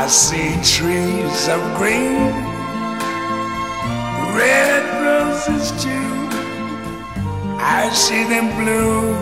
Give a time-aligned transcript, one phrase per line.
[0.00, 2.32] I see trees of green,
[4.34, 5.90] red roses too.
[7.58, 9.14] I see them bloom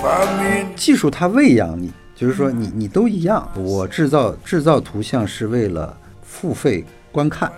[0.00, 0.72] for me.
[0.76, 3.50] 技术它喂养你，就是说你你都一样。
[3.56, 7.50] 我制造制造图像是为了付费观看，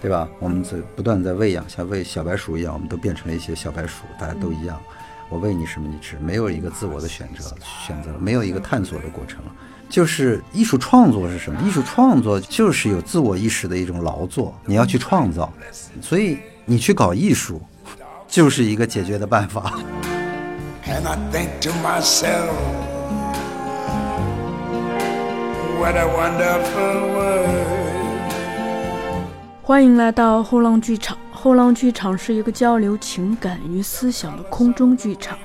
[0.00, 0.28] 对吧？
[0.38, 4.78] 我们在不断在喂养，像喂小白鼠一样，我们都变成了一些小白鼠，大家都一样。
[5.28, 7.52] 我喂你什么你吃，没有一个自我的选择
[7.86, 9.40] 选择，没有一个探索的过程。
[9.88, 11.58] 就是艺术创作是什么？
[11.66, 15.50] 艺术创作就是有自我意识的一种劳作，你要去创造，
[16.02, 17.60] 所以你去搞艺术，
[18.28, 19.72] 就是一个解决的办法。
[20.84, 22.52] And I think to myself,
[25.78, 27.48] what a wonderful world.
[29.62, 31.16] 欢迎来到后浪剧场。
[31.30, 35.38] 后浪剧场是一个交流情感与思想的空中剧场，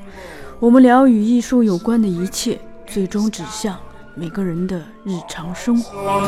[0.59, 3.77] 我们聊与艺术有关的一切，最终指向
[4.15, 6.21] 每个人的日常生活。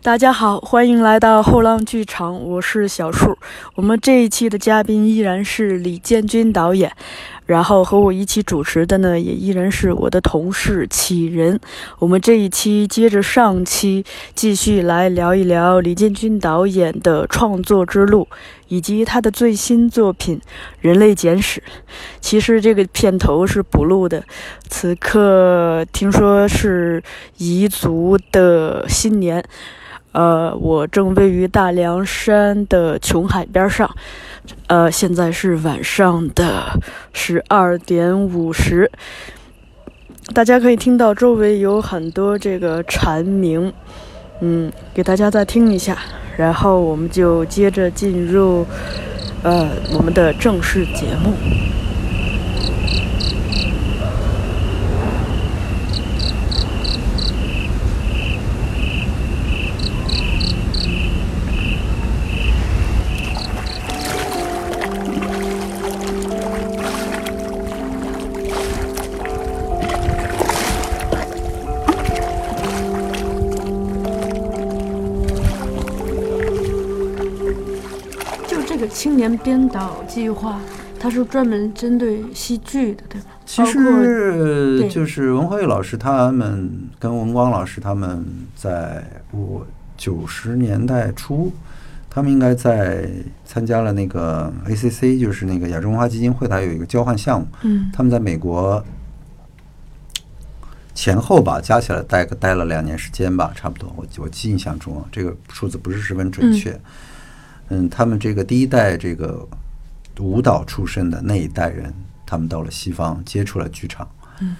[0.00, 3.36] 大家好，欢迎来到后浪剧场，我是小树。
[3.74, 6.94] 我们这一期的嘉宾依然是李建军导演，
[7.46, 11.60] 然后和我一起主持的呢，也依然是我的同事启仁。
[11.98, 18.26] 我们这一期接着上期，继续来聊一聊李建军导演的创作之路，
[18.68, 20.38] 以及他的最新作品
[20.80, 21.60] 《人类简史》。
[22.20, 24.24] 其实这个片头是补录的，
[24.68, 27.02] 此刻听说是
[27.38, 29.44] 彝族的新年。
[30.12, 33.92] 呃，我正位于大凉山的琼海边上，
[34.66, 36.78] 呃，现在是晚上的
[37.12, 38.90] 十二点五十，
[40.34, 43.72] 大家可以听到周围有很多这个蝉鸣，
[44.40, 45.98] 嗯，给大家再听一下，
[46.36, 48.66] 然后我们就接着进入
[49.42, 51.32] 呃我们的正式节目。
[78.84, 80.60] 个青年编导计划，
[81.00, 83.28] 它是专门针对戏剧的，对吧？
[83.46, 88.24] 其实就是文慧老师他们跟文光老师他们
[88.54, 91.50] 在我九十年代初，
[92.10, 93.08] 他们应该在
[93.46, 98.84] 参加了那个 ACC，就是那个亚洲文化基金会，它有一个交换项目，嗯他们在美国
[100.94, 103.90] 前后吧，加起来待个待了两年时间吧，差不多。
[103.96, 106.70] 我我记印象中啊，这个数字不是十分准确。
[106.72, 106.80] 嗯
[107.90, 109.46] 他们这个第一代这个
[110.18, 111.92] 舞蹈出身的那一代人，
[112.24, 114.08] 他们到了西方接触了剧场。
[114.40, 114.56] 嗯，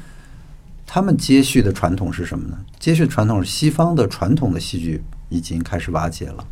[0.87, 2.59] 他们接续的传统是什么呢？
[2.79, 6.45] 接续的传统是西方的传统的戏剧已经开始瓦解了，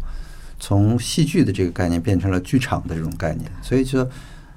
[0.59, 4.09] 从戏剧的这个概念变成了剧场的这种概念，所以说，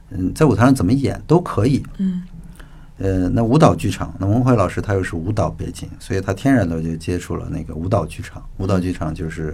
[0.09, 1.83] 嗯，在舞台上怎么演都可以。
[1.97, 2.23] 嗯
[2.97, 8.41] 呃，那舞蹈剧场，那文慧老师他又是舞蹈背景，所以他天然的就接触了那个舞蹈剧场。
[8.56, 9.53] 舞蹈剧场就是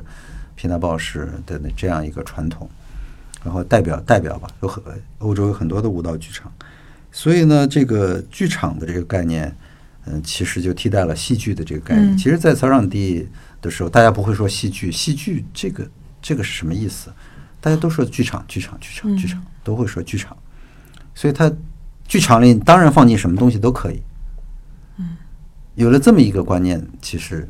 [0.62, 2.70] 皮纳鲍什的那这样一个传统，
[3.44, 4.84] 然后代表代表吧，有很
[5.18, 6.52] 欧洲有很多的舞蹈剧场，
[7.12, 9.52] 所以呢，这个剧场的这个概念，
[10.06, 12.14] 嗯、其实就替代了戏剧的这个概念。
[12.14, 13.28] 嗯其实，在草场地
[13.60, 15.90] 的时候，大家不会说戏剧，戏剧这个
[16.22, 17.12] 这个是什么意思？
[17.60, 20.38] 大家都说剧场，剧场，剧场，剧场，都会说剧场。
[21.16, 21.52] 所以它
[22.08, 24.00] 剧场里当然放进什么东西都可以。
[25.00, 25.18] 嗯
[25.74, 27.50] 有了这么一个观念，其实，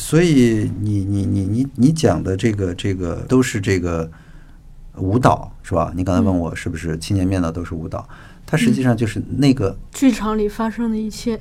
[0.00, 4.10] 所以你你你你你讲的这个这个都是这个
[4.96, 5.92] 舞蹈是吧？
[5.94, 8.08] 你刚才问我是不是青年面的都是舞蹈？
[8.46, 11.38] 它实际上就是那个剧场里发生的一切，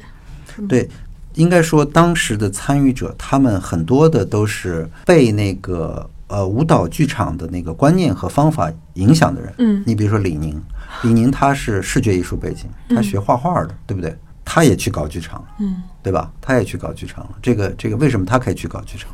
[0.68, 0.88] 对，
[1.36, 9.54] 应该说当时的参与者，他们很多的都是被那个呃舞蹈剧场的那个观念和方法影响的人。
[9.57, 10.62] 嗯你比如说李宁，
[11.04, 14.16] 李宁他是视觉艺术背景，他学画画的，对不对？
[14.51, 16.34] 他也去搞剧场，嗯对吧？
[16.42, 17.38] 他也去搞剧场了。
[17.40, 19.12] 这个这个为什么他可以去搞剧场？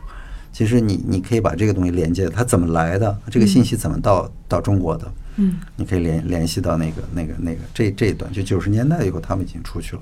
[0.53, 3.19] 其实你你可以把这个东西连接，他怎么来的？
[3.29, 5.11] 这个信息怎么到到中国的？
[5.35, 10.01] 嗯你可以联联系到那个那个那个这这一段，就九十年代以后，他们已经出去了。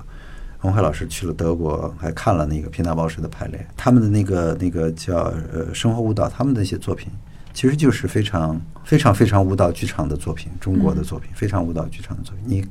[0.62, 5.16] 文慧老师去了德国，还看了那个皮纳鲍什的排练，他们的那个那个叫
[5.52, 7.08] 呃生活舞蹈，他们的一些作品，
[7.52, 12.44] 其实就是非常非常非常舞蹈剧场的作品，中国的作品，非常舞蹈剧场的作品。
[12.46, 12.64] 你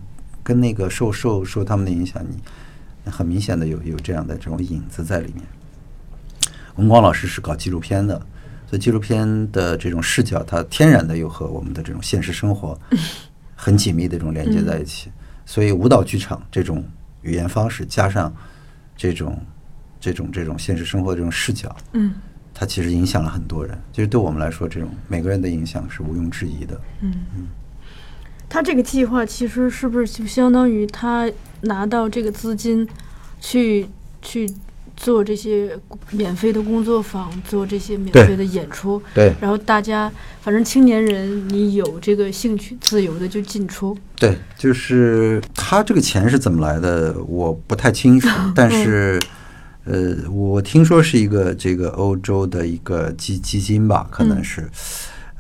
[0.44, 5.44] 跟那个受受受他们的影响，你很明显的有有这样的这种影子在里面。
[6.76, 8.18] 文光老师是搞纪录片的，
[8.68, 12.78] 所以纪录片的这种视角，它天然的又和我们的这种现实生活
[13.56, 15.10] 很紧密的这种连接在一起。
[15.46, 16.84] 所以舞蹈剧场这种
[17.22, 18.34] 语言方式，加上
[18.98, 19.40] 这种
[20.00, 22.14] 这种这种现实生活的这种视角，嗯
[22.56, 23.78] 它其实影响了很多人。
[23.92, 26.80] 就是对我们来说，这种每个人的影响是毋庸置疑的。
[27.02, 27.48] 嗯嗯，
[28.50, 31.30] 他这个计划其实是不是就相当于他
[31.62, 32.88] 拿到这个资金
[33.42, 33.88] 去
[34.22, 34.50] 去
[34.96, 35.78] 做这些
[36.12, 40.12] 免费的工作坊，做这些免费的演出，对然后大家
[40.42, 43.98] 反正青年人你有这个兴趣，自由的就进出。
[44.18, 49.20] 对，就是他这个钱是怎么来的，我不太清楚， 但是。
[49.86, 54.66] 呃，我听说是一个这个欧洲的一个基基金吧，可能是，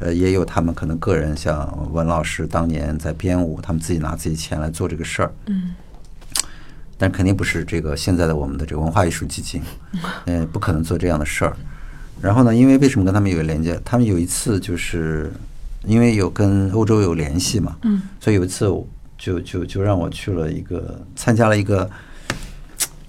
[0.04, 5.72] 呃，也有他们可能个人，像文老师当年在编舞，他们自己拿自己钱来做这个事儿，嗯
[6.98, 9.62] 但肯定不是这个现在的我们的这个文化艺术基金，
[10.26, 11.56] 嗯，不可能做这样的事儿。
[12.22, 13.80] 然后呢，因为为什么跟他们有连接？
[13.84, 15.32] 他们有一次就是
[15.86, 18.66] 因为有跟欧洲有联系嘛，嗯所以有一次
[19.18, 21.90] 就就就让我去了一个参加了一个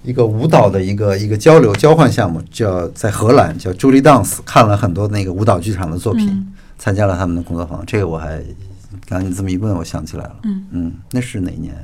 [0.03, 7.85] 一个舞蹈的一个一个交流交换项目，叫在荷兰叫 Julie Dance，看了很多那个舞蹈剧场的作品，嗯参加了他们的工作坊。
[7.85, 8.43] 这个我还
[9.07, 11.75] 刚你这么一问，我想起来了，嗯那是哪一年？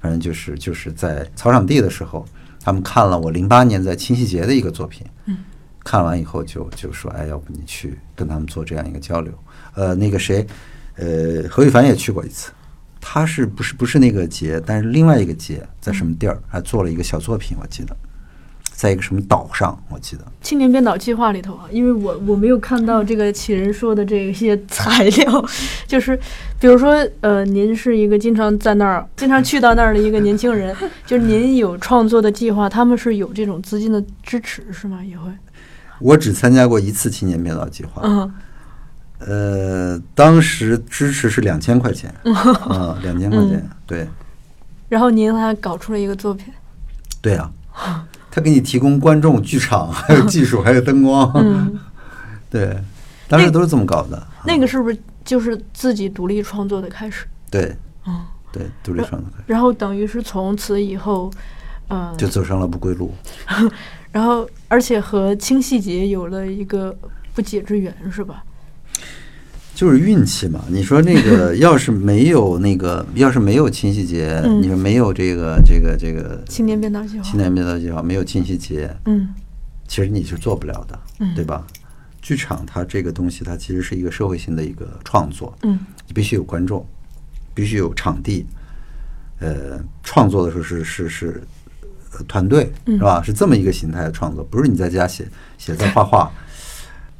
[0.00, 2.24] 反正就是就是在草场地的时候，
[2.60, 5.38] 他们看了我零八年在清溪节的一个作品，嗯
[5.82, 9.32] 看完以后就就说，哎，要不你去跟他们做这样一个交流？
[9.74, 10.46] 呃，那个谁，
[10.96, 12.50] 呃，何羽凡也去过一次，
[13.00, 17.96] 他是不是不是那个节，但是另外一个节在什么地儿还做了一个小作品，我记得，
[18.76, 20.24] 在一个什么岛上，我记得。
[20.42, 25.44] 青年编导计划里头啊，因为我我没有看到这个启人说的这些材料，
[25.88, 26.14] 就是
[26.60, 30.76] 比如说呃，您是一个经常在那儿、经常去到那儿的一个年轻人，
[31.06, 35.02] 就是您有创作的计划，他们是有这种资金的支持是吗？
[35.02, 35.30] 也会，
[35.98, 38.34] 我只参加过一次青年编导计划，嗯。
[39.18, 42.14] 呃，当时支持是两千块钱，
[42.68, 44.06] 啊，两千块钱，对。
[44.90, 46.52] 然后您还搞出了一个作品，
[47.22, 47.50] 对啊，
[48.36, 51.74] 他给你提供观众、剧场， 还有技术，还有灯光，嗯，
[52.50, 52.78] 对，
[53.26, 54.26] 当时都是这么搞的。
[54.44, 57.26] 那个是不是就是自己独立创作的开始？
[57.50, 57.74] 对
[58.06, 58.22] 嗯，
[58.52, 61.30] 对，独立创作开始然后等于是从此以后，
[61.88, 63.14] 呃，就走上了不归路。
[64.12, 66.94] 然后而且和清细节有了一个
[67.34, 68.44] 不解之缘，是吧？
[69.76, 79.28] 就是运气嘛，你说那个 要是没有那个，要是没有清晰节，嗯你说没有这个这个这个青年编导计划，青年编导计划，没有清晰节，嗯
[79.86, 81.62] 其实你是做不了的，嗯对吧？
[82.22, 86.84] 剧场它这个东西，它其实是一个社会性的一个创作，嗯你必须有观众，
[87.52, 88.46] 必须有场地，
[89.40, 91.42] 呃，创作的时候是是是
[92.14, 93.22] 呃团队嗯是吧？
[93.22, 95.28] 是这么一个形态的创作，不是你在家写
[95.58, 96.32] 写字画画。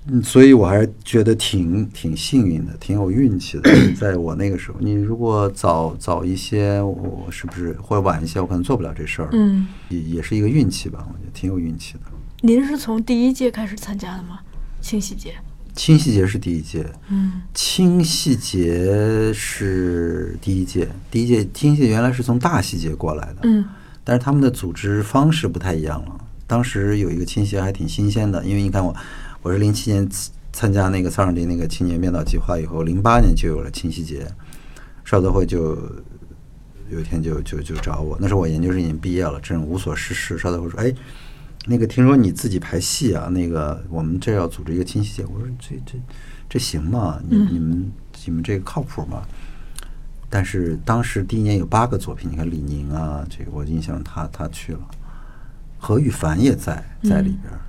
[0.09, 3.71] 嗯，所以我还是觉得挺挺幸运的，挺有运气的。
[3.95, 9.29] 在我那个时候，你如果早早一些，我是不是或者晚一些，我可能做不了这事儿。
[9.33, 12.01] 嗯，也也是一个运气吧，我觉得挺有运气的。
[12.43, 14.39] 您是从第一届开始参加的吗？
[14.81, 15.35] 清洗节，
[15.75, 23.65] 清洗节是第一届，嗯清洗节是第一届，第一届清溪节原来是从大细节过来的，嗯
[24.05, 26.21] 但是他们的组织方式不太一样了。
[26.47, 28.95] 当时有一个清溪节还挺新鲜的，因为你看我，
[29.47, 30.09] 我是零七年
[30.53, 34.27] 参加那个草场地那个青年编导计划以后，零八年就有了清晰节，
[35.05, 35.77] 邵德惠就
[36.91, 40.37] 有一天就就就找我，那时候我研究生已经毕业了，正无所事事。
[40.37, 40.93] 邵德惠说：“哎，
[41.67, 45.93] 那个听说你自己排戏啊，那个我们这要组织一个清晰节。”我说：“这这
[46.49, 47.23] 这行吗？
[47.29, 47.93] 你你们
[48.25, 49.23] 你们这个靠谱吗？”
[50.29, 54.81] 但是当时第一年有八个作品，你看李宁啊，这个我印象他他去了，
[55.79, 57.61] 何羽凡也在在里边儿，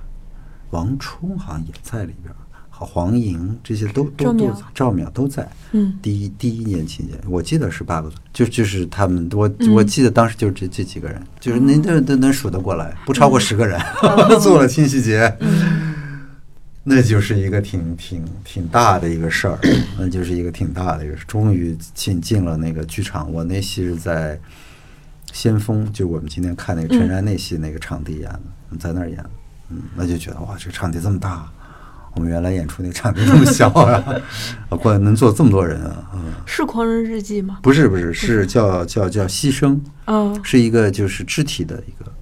[0.70, 2.36] 王冲好像也在里边儿，
[2.68, 5.48] 好黄莹这些都都都在赵淼都在。
[5.72, 5.98] 嗯。
[6.00, 9.74] 第一第一年期间，我记得是八个，就就是他们，我嗯。
[9.74, 13.80] 我记得当时就是这这几个人，就是您都都能数得过来，不超过十个人，
[14.40, 15.36] 做了清溪节，
[16.84, 19.58] 那就是一个挺挺挺大的一个事儿，
[19.98, 23.30] 那就是一个挺大的一个，终于进进了那个剧场。
[23.32, 24.38] 我那戏是在
[25.32, 29.30] 先锋，就我们今天看那个陈然那戏那个场地演的，在那儿演的，
[29.70, 31.46] 嗯，那就觉得哇，这个场地这么大。
[32.14, 34.02] 我们原来演出那个场地这么小啊，
[34.70, 37.58] 啊，过来能坐这么多人啊，嗯，是《狂人日记》吗？
[37.62, 42.12] 不是不是，是叫叫叫牺牲，哦，是一个就是肢体的一个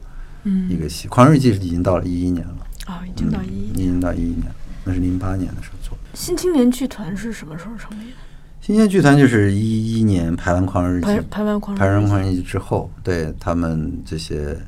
[0.42, 3.74] 嗯一个戏，《狂人日记》已经到了一一年了，啊，已经到一一年。
[3.74, 6.10] 已经到一一年了，那是零八年的时候做的。
[6.12, 8.16] 新青年剧团是什么时候成立的？
[8.60, 14.58] 新鲜剧团就是一一年排完《狂人日记排》排完《狂排完《人日记》之后，对他们这些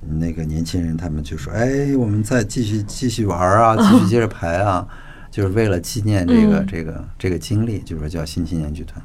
[0.00, 4.86] 那个年轻人，他们就说：“哎，我们再继续继续玩儿啊，继续接着排啊。
[5.30, 9.00] ”就是为了纪念这个、嗯这个这个经历，就是说叫新青年剧团。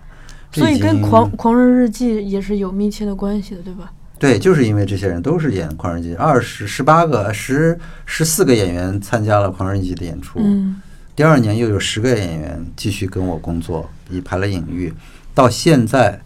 [0.51, 3.91] 所以跟狂《狂人日记》也是有密切的关系的，对吧？
[4.17, 10.39] 对，就是因为这些人都是演《狂人日记》，二十十八个十十四个演员参加了《狂人日记》的演出。
[10.41, 10.81] 嗯
[11.15, 14.93] 第二年又有十个演员继续跟我工作，以排了影域，
[15.33, 16.19] 到现在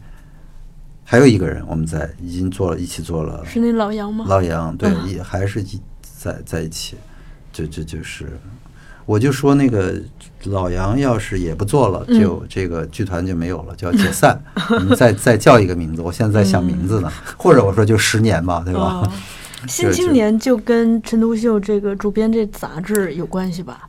[1.11, 4.25] 还有一个人，我们在已经做了一起做了是那老杨吗？
[4.27, 6.97] 老杨，对，嗯也还是一在在一起，
[7.51, 8.37] 就就就是，
[9.07, 9.99] 我就说那个
[10.43, 14.39] 老杨要是也不做了，嗯就这个剧团就没有了，就要解散。
[14.69, 19.01] 我们再再叫一个名字，我现在在想名字呢， 或者我说就十年吧，对吧？
[19.03, 19.11] 哦
[19.67, 23.88] 新青年就跟陈独秀这个主编这杂志有关系吧？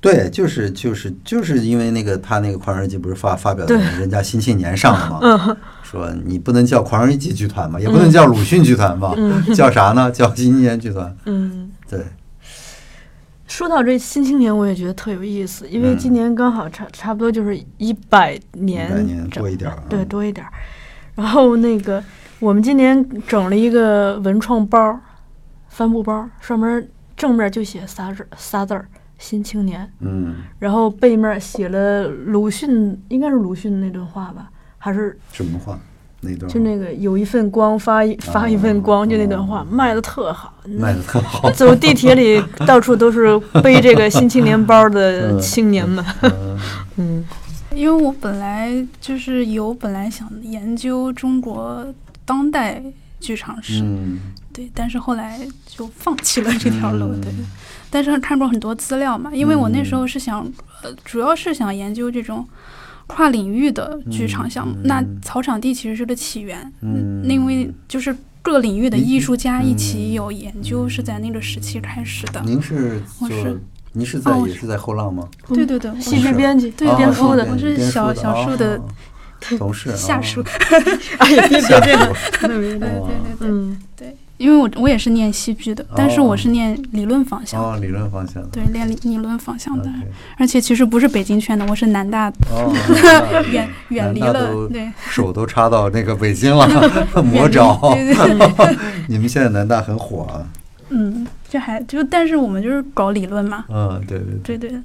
[0.00, 9.14] 对，就是就是就是因为那个他那个《狂人日记》不是发发表在人家《新青年》上了吗，嗯说你不能叫《狂人日记》剧团嘛，也不能叫鲁迅剧团嘛，
[9.54, 10.10] 叫啥呢？
[10.10, 11.14] 叫新青年剧团。
[11.26, 11.70] 嗯。
[11.88, 12.02] 对，
[13.46, 20.46] 说到这新青年，我也觉得特有意思，因为嗯今年刚好差差不多就是一百年，100年整多一点对，多一点。
[21.16, 22.02] 然后那个
[22.38, 24.98] 我们今年整了一个文创包，
[25.68, 28.88] 帆布包，上面正面就写仨字仨字儿
[29.20, 29.88] “新青年。
[30.00, 35.78] 嗯，”，然后背面写了鲁迅，应该是鲁迅那段话吧，还是什么话？
[36.22, 36.52] 那段？
[36.52, 41.48] 就那个有一份光发一发一份光，就那段话哦卖的特好，卖的特好。
[41.52, 46.04] 走地铁里到处都是背这个新青年包的嗯青年们。
[46.24, 46.58] 嗯
[46.96, 47.24] 嗯。
[47.72, 51.86] 因为我本来就是有本来想研究中国
[52.26, 52.82] 当代
[53.18, 54.18] 剧场史，嗯。
[54.52, 57.20] 对，但是后来就放弃了这条路，嗯。
[57.20, 57.32] 对。
[57.90, 60.40] 但是看过很多资料嘛，因为我那时候是想，
[60.82, 62.46] 呃，主要是想研究这种
[63.06, 64.74] 跨领域的剧场项目。
[64.76, 72.40] 嗯那草场地其实是个起源，嗯因为就是各领域的艺术家一起嗯有研究，是在那个时期开始的。
[72.44, 73.60] 您是我是
[73.92, 75.28] 您是在也是在后浪吗？
[75.48, 78.88] 对对对，我戏剧是编辑，对哦编书的我是小小树的哦
[79.58, 80.40] 同事下属。
[80.40, 80.44] 哦
[81.18, 88.42] 哎呀，别别下这样， 属对对对对对对嗯，对，因为我我也是念戏剧的，但是我是念理论方向，哦，理论方向。
[88.50, 89.90] 对，练理理论方向的
[90.38, 92.32] 而且其实不是北京圈的，我是南大
[93.52, 96.66] 远远离了对， 手都插到那个北京了，
[97.22, 97.78] 魔爪。
[99.06, 100.48] 你们现在南大很火啊。
[100.88, 104.56] 嗯，这还就但是我们就是搞理论嘛，嗯，对对对。
[104.56, 104.80] 对对。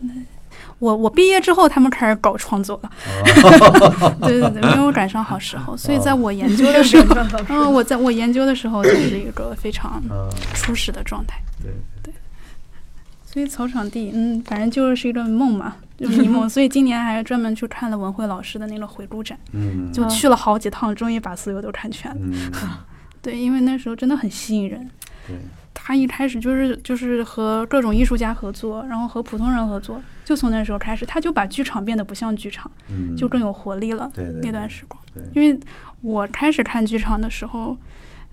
[0.80, 2.92] 对我我毕业之后，他们开始搞创作了，
[3.44, 7.16] 哦对对对，没有赶上好时候，所以在我研究的时候，
[7.48, 11.40] 嗯，我在我研究的时候就是一个非常嗯，初始的状态。
[11.62, 11.72] 对
[12.04, 12.14] 对，
[13.26, 16.48] 所以草场地，嗯，反正就是一个梦嘛，就是一梦。
[16.50, 22.18] 所以今年还专门去看了文慧老师的那个回顾展，嗯，就去了好几趟，终于把所有都看全了。
[22.22, 22.52] 嗯，
[23.22, 24.90] 对，因为那时候真的很吸引人。
[25.26, 25.38] 对，
[25.88, 34.10] 他一开始就是就是和各种艺术家合作，然后和普通人合作，就从那时候开始，他就把剧场变得不像剧场，嗯，就更有活力了。
[34.12, 35.00] 对对那段时光，
[35.36, 35.60] 因为
[36.02, 37.78] 我开始看剧场的时候，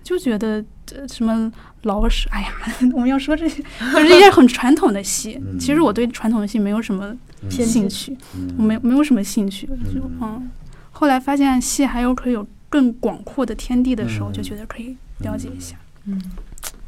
[0.01, 1.51] 就觉得这什么
[1.83, 2.51] 老舍，哎呀，
[2.95, 3.61] 我们要说这些，
[3.93, 5.39] 就是一些很传统的戏。
[5.45, 10.51] 嗯其实我对传统的戏没有什么嗯兴趣，嗯我没没有什么兴趣，就嗯嗯。
[10.91, 15.75] 后来发现戏还有可以有更广阔的天地的时候，嗯就觉得可以了解一下。
[16.05, 16.19] 嗯，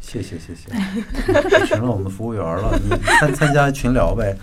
[0.06, 0.70] 谢谢谢谢，
[1.66, 4.36] 成 了我们服务员了，你参参加群聊呗。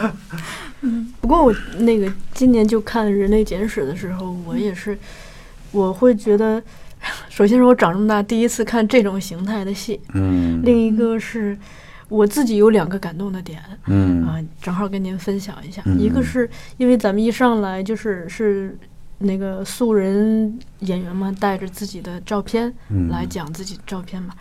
[1.22, 4.96] 不过我那个今年就看《人类简史》的时候，我也是，
[5.72, 6.62] 我会觉得，
[7.30, 11.56] 首先是我长这么大第一次看这种形态的戏，嗯另一个是
[12.08, 15.80] 我自己有两个感动的点嗯啊，正好跟您分享一下。
[15.86, 18.76] 嗯一个是因为咱们一上来就是是
[19.18, 24.34] 那个素人演员嘛，带着自己的照片嗯来讲自己的照片嘛，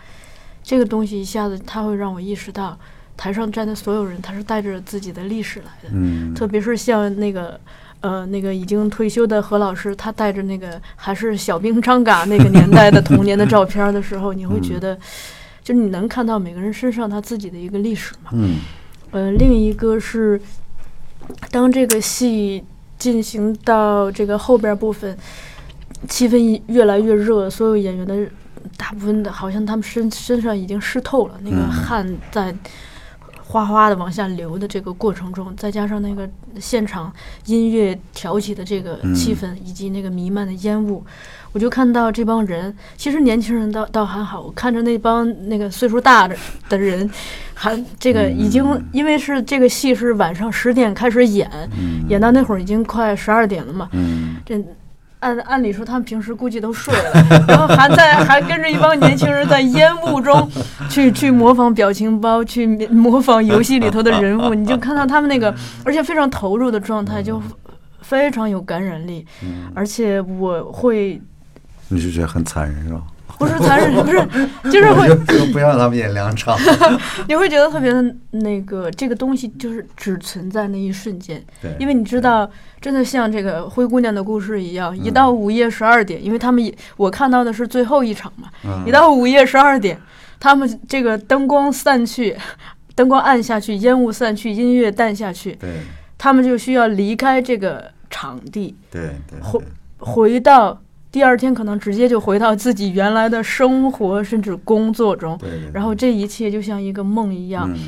[0.62, 2.77] 这个东西一下子他会让我意识到，
[3.15, 5.89] 台上站的所有人他是带着自己的历史来的。
[5.94, 7.60] 嗯，特别是像那个
[8.01, 14.98] 呃那个已经退休的何老师，他带着那个还是小兵张嘎那个年代的童年的照片的时候，你会觉得，
[15.63, 18.32] 就是你能看到每个人身上他自己的一个历史嘛。
[18.34, 18.58] 嗯
[19.12, 20.41] 呃，另一个是
[21.50, 22.62] 当这个戏
[22.98, 25.18] 进行到这个后边部分，
[26.08, 28.28] 气氛越来越热，所有演员的
[28.78, 31.72] 大部分的好像他们身身上已经湿透了，那个嗯。
[31.72, 32.56] 汗在
[33.48, 36.28] 哗哗的往下流的这个过程中，再加上那个
[36.60, 37.14] 现场
[37.46, 41.04] 音乐挑起的这个气嗯氛，以及那个弥漫的烟雾，
[41.55, 46.35] 我就看到这帮人，其实年轻人倒倒还好，我看着那帮那个岁数大的
[46.67, 47.09] 的人，
[47.53, 54.62] 还这个已经嗯因为是这个戏是晚上十点开始演，嗯演到那会儿已经快十二点了嘛，嗯这
[55.21, 57.13] 按按理说他们平时估计都睡了，
[57.47, 60.51] 然后还在还跟着一帮年轻人在烟雾中
[60.89, 67.41] 去去模仿表情包，去模仿游戏里头的人物，你就看到他们那个，而且非常投入的状态，就
[68.01, 69.25] 非常有感染力。
[69.41, 71.19] 嗯而且我会
[71.89, 73.01] 你就觉得很残忍是吧？
[73.38, 74.18] 不是残忍， 不是，
[74.72, 76.58] 就是会就不要让他们演两场。
[77.27, 82.50] 你会觉得特别的那个，这个东西就是只存在那一瞬间，对，因为你知道，
[82.80, 88.84] 真的像这个灰姑娘的故事一样，一嗯到午夜十二点，因为他们也我看到的是最后一场嘛，嗯。
[88.88, 90.00] 一到午夜十二点，
[90.39, 92.38] 他们这个灯光散去，
[92.96, 95.82] 灯光暗下去，烟雾散去，音乐淡下去，对。
[96.18, 99.68] 他们就需要离开这个场地，对对后对
[100.00, 100.80] 回到
[101.15, 107.79] 第二天可能直接就回到自己原来的生活甚至工作中，对对，然后这一切就像一个梦一样，嗯。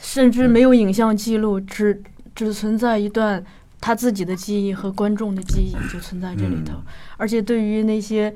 [0.00, 2.00] 甚至没有影像记录，只
[2.36, 3.44] 只存在一段
[3.80, 6.74] 他自己的记忆和观众的记忆就存在这里头。
[6.74, 6.84] 嗯。
[7.16, 8.32] 而且对于那些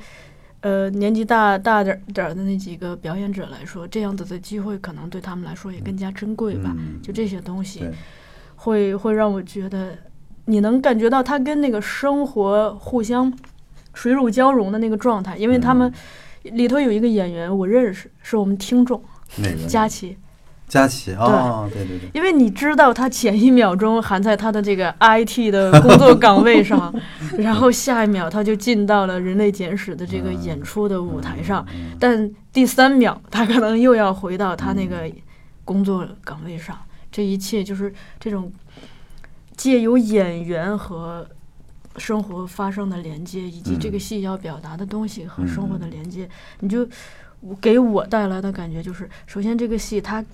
[0.63, 6.75] 呃年纪大大点儿点儿的那几个表演者来说，这样子的机会可能对他们来说也更加珍贵吧。
[6.77, 7.01] 嗯。
[7.01, 7.93] 就这些东西对。
[8.57, 9.97] 会会让我觉得，
[10.47, 13.33] 你能感觉到他跟那个生活互相
[13.97, 15.93] 水乳交融的那个状态，因为他们
[16.43, 19.03] 里头有一个演员我认识，是我们听众
[19.39, 20.17] 哪个佳琪。
[20.69, 26.93] 佳琪哦，对对对，因为你知道他前一秒钟还在他的这个 IT 的工作岗位上，
[27.39, 35.09] 然后下一秒他就进到了《人类简史》的这个演出的舞台上，嗯但第三秒他可能又要回到他那个
[35.65, 36.77] 工作岗位上。
[37.13, 38.53] 这一切就是这种
[39.57, 41.27] 借由演员和
[41.99, 44.01] 生活发生的连接，以及这个嗯。
[44.01, 46.29] 戏要表达的东西和生活的连接，
[46.61, 46.89] 你就
[47.41, 50.25] 我给我带来的感觉就是，首先这个戏它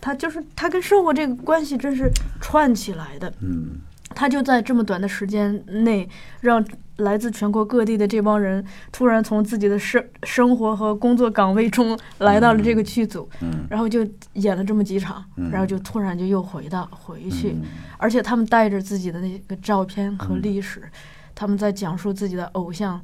[0.00, 2.10] 它就是它跟生活这个关系真是
[2.40, 3.80] 串起来的，嗯。
[4.14, 6.08] 它就在这么短的时间内，
[6.40, 6.64] 让
[6.98, 13.66] 来自全国各地的这帮人突然从自己的生生活和工作岗位中来到了这个剧组，嗯。
[13.70, 15.50] 然后就演了这么几场，嗯。
[15.50, 17.62] 然后就突然就又回到回去，嗯。
[17.96, 20.82] 而且他们带着自己的那个照片和历史，
[21.34, 23.00] 他们在讲述自己的偶像，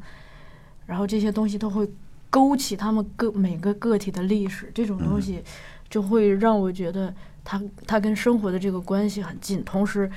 [0.87, 1.89] 然后这些东西都会
[2.31, 5.43] 勾起他们个每个个体的历史，这种东西
[5.89, 10.11] 就会让我觉得他他跟生活的这个关系很近，同时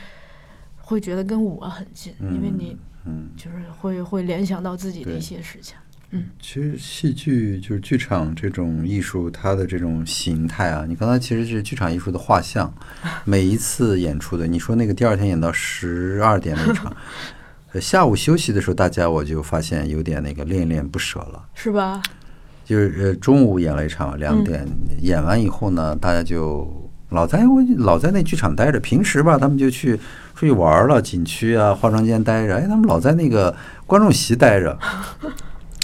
[0.87, 3.27] 会觉得跟我很近，因为你嗯。
[3.35, 5.75] 就是会会联想到自己的一些事情。
[6.11, 12.73] 嗯其实戏剧就是剧场这种艺术，它的这种形态啊，你刚才其实是剧场艺术的画像。
[13.25, 16.95] 每一次演出的，你说那个第二天演到十二点那场，
[17.73, 21.45] 呃下午休息的时候，大家我就发现有点那个恋恋不舍了。
[21.53, 22.01] 是吧？
[22.63, 24.65] 就是呃中午演了一场，两点、
[25.01, 28.79] 演完以后呢，大家就老在我老在那剧场待着。
[28.79, 29.99] 平时吧，他们就去
[30.37, 32.55] 出去玩了，景区啊、化妆间待着。
[32.55, 33.53] 哎，他们老在那个
[33.87, 34.77] 观众席待着。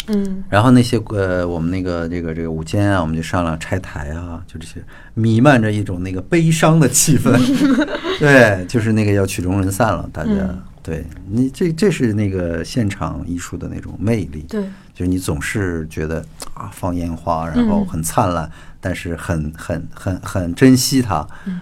[0.08, 7.32] 嗯然后那些呃，我们那个这个这个午间啊，我们就商量拆台啊，就这些弥漫着一种那个悲伤的气氛。
[8.20, 14.46] 对，就是那个要曲终人散了，大家、嗯对你这这是那个现场艺术的那种魅力。
[14.50, 14.62] 对，
[14.94, 16.22] 就是你总是觉得
[16.54, 21.62] 啊，放烟花，然后嗯很灿烂，但是很很很很珍惜它，嗯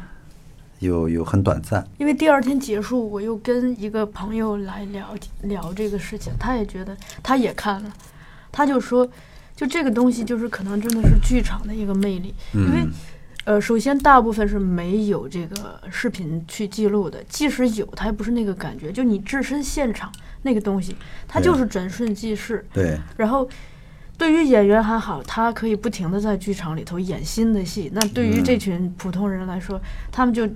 [0.82, 1.84] 又又很短暂。
[1.98, 7.92] 因为第二天结束，我又跟一个朋友来聊聊这个事情，他也觉得他也看了，
[8.52, 9.10] 他就说，
[9.56, 12.92] 就这个东西就是可能真的是剧场的一个魅力，因为嗯
[13.44, 20.12] 呃，首先大部分是没有这个视频去记录的，即使有，它也不是那个感觉，就你置身现场
[20.44, 20.96] 那个东西，
[21.28, 22.64] 它就是转瞬即逝。
[22.72, 23.50] 对，然后，
[24.18, 30.48] 对于演员还好他可以不停的在剧场里头演新的戏那对于这群普通人来说他们就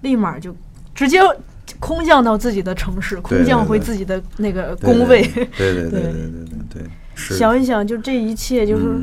[0.00, 0.54] 立马就
[0.94, 1.20] 直接
[1.78, 5.22] 空降到自己的城市空降回自己的那个工位。
[5.22, 6.10] 对对对对
[6.70, 6.82] 对
[7.14, 8.98] 想一想就这一切就是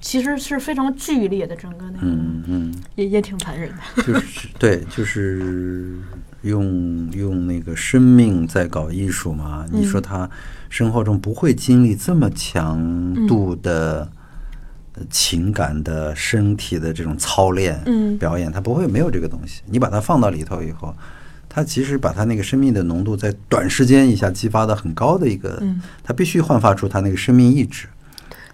[0.00, 5.98] 其实是非常剧烈的整个那个嗯嗯也也挺残忍的就是对就是
[6.44, 9.66] 用用那个生命在搞艺术嘛。
[9.72, 10.30] 你说嗯他
[10.68, 14.08] 生活中不会经历这么强度的
[14.94, 19.62] 呃情感的、身体的这种操练、嗯表演，他不会没有这个东西。
[19.66, 20.94] 你把它放到里头以后，
[21.48, 27.86] 他其实把他那个生命的浓度在短时间一下激发的很高的一个，嗯他必须焕发出他那个生命意志。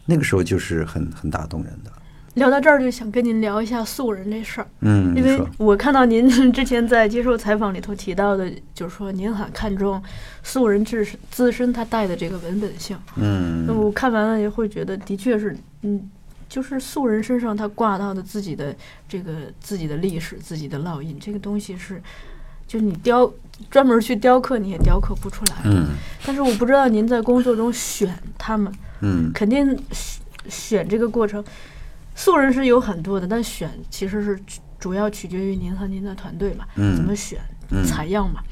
[0.07, 1.91] 那个时候就是很很打动人的。
[2.35, 10.01] 聊到这儿，就想跟您聊一下素人这事儿，嗯，因为我看到您 之前在接受采访里头提到的，就是说您很看重
[10.43, 12.97] 素人自身自身他带的这个文本性。
[13.17, 16.09] 嗯那我看完了也会觉得，的确是，嗯，
[16.49, 18.75] 就是素人身上他挂到的自己的
[19.09, 22.01] 这个自己的历史、自己的烙印，这个东西是，
[22.67, 23.31] 就你雕
[23.69, 25.53] 专门去雕刻，你也雕刻不出来。
[25.65, 25.89] 嗯
[26.25, 31.45] 但是我不知道您在工作中选他们，嗯肯定选选这个过程，
[32.21, 37.39] 素人是有很多的，但选其实是主主要取决于您和您的团队嘛，嗯怎么选，
[37.71, 38.43] 嗯采样嘛，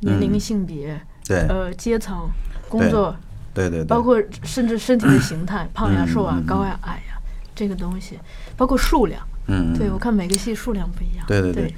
[0.00, 2.28] 年龄、嗯性别，对呃，阶层、
[2.68, 3.14] 工作
[3.54, 7.16] 对对对，包括甚至身体的形态， 胖呀、嗯瘦啊嗯、高呀、矮呀，
[7.54, 8.18] 这个东西，
[8.56, 9.22] 包括数量。
[9.46, 11.24] 嗯，对我看每个戏数量不一样。
[11.28, 11.74] 对对对对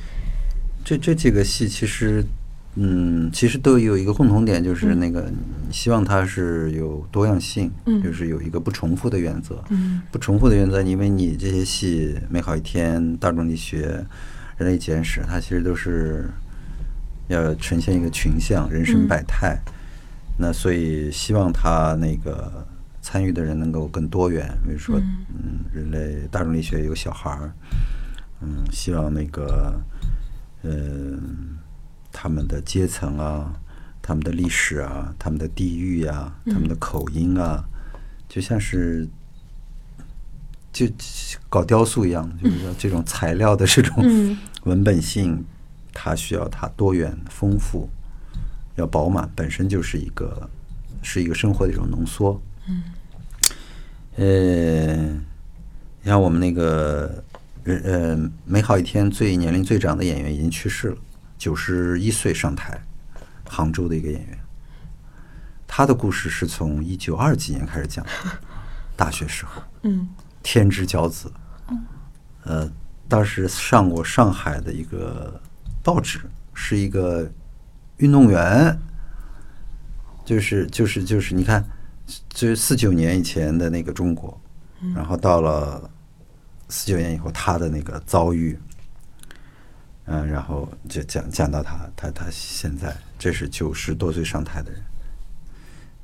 [0.83, 2.25] 这这几个戏其实，
[2.77, 5.31] 嗯，其实都有一个共同点，就是那个
[5.71, 9.63] 希望它是有多样性，嗯就是有一个不重复的原则。
[9.71, 13.87] 嗯不重复的原则，因为你这些戏《美好一天》《大众力学》
[14.57, 16.29] 《人类简史》，它其实都是
[17.29, 19.59] 要呈现一个群像、人生百态。
[20.37, 22.67] 那所以希望他那个
[23.01, 27.53] 参与的人能够更多元，比如说，嗯，人类大众力学有小孩儿，
[28.41, 29.81] 嗯，希望那个，
[30.65, 31.57] 嗯、
[32.14, 33.53] 他们的阶层啊，
[34.00, 37.64] 他们的历史啊，他们的地域啊、他们的口音啊，
[38.29, 39.07] 就像是
[40.72, 40.87] 就
[41.50, 44.38] 搞雕塑一样，就是说这种材料的这种嗯。
[44.62, 45.44] 文本性，
[45.92, 47.90] 它需要它多元丰富，
[48.77, 50.48] 要饱满，本身就是一个
[51.03, 52.40] 是一个生活的一种浓缩。
[52.66, 52.83] 嗯，
[54.16, 54.96] 呃，
[56.00, 57.22] 你看我们那个
[57.64, 60.96] 呃，美好一天最年龄最长的演员已经去世了，
[61.38, 62.81] 九十一岁上台，
[63.49, 64.38] 杭州的一个演员。
[65.66, 68.11] 他的故事是从一九二几年开始讲的，
[68.97, 69.62] 大学时候。
[69.83, 70.09] 嗯
[70.42, 71.33] 天之骄子，
[72.42, 72.70] 呃，
[73.09, 75.40] 当时上过上海的一个
[75.83, 76.20] 报纸，
[76.53, 77.27] 是一个
[77.97, 78.79] 运动员，
[80.23, 81.64] 就是就是就是，你看，
[82.29, 84.38] 就是四九年以前的那个中国，
[84.94, 85.90] 然后到了
[86.68, 88.59] 四九年以后他的那个遭遇，
[90.07, 94.81] 嗯、然后就讲讲到他他他现在这是九十多岁上台的人，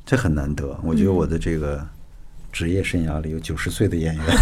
[0.04, 1.86] 这很难得，我觉得我的这个。
[2.52, 4.24] 职业生涯里有九十岁的演员，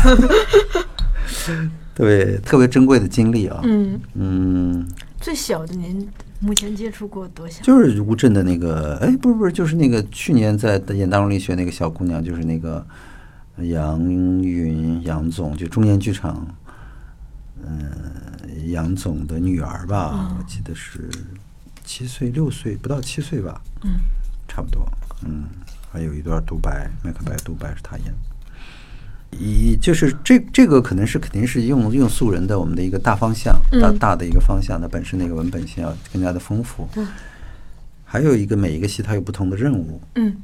[1.95, 3.61] 特别特别珍贵的经历啊。
[3.65, 4.89] 嗯，嗯，
[5.21, 6.09] 最小的您
[6.41, 7.63] 目前接触过多小？
[7.63, 12.83] 就是乌镇的那个，哎，不是不是，就是那个去年在演大众力学那个小姑娘，就是那个
[13.59, 16.47] 杨云杨总，就中研剧场，
[17.63, 17.91] 嗯、
[18.67, 21.09] 杨总的女儿吧，我记得是
[21.85, 24.01] 七岁六岁，不到七岁吧，嗯，
[24.47, 24.87] 差不多，
[25.25, 25.45] 嗯，
[25.91, 28.07] 还有一段独白，麦克白独白是他演。
[28.07, 28.13] 的。
[29.31, 36.89] 一就是这这个可能是肯定是用用素人的我们的一个大方向，大大的一个方向，它本身那个文本性要更加的丰富。
[36.97, 37.07] 嗯，
[38.05, 40.01] 还有一个每一个戏它有不同的任务。
[40.15, 40.35] 嗯。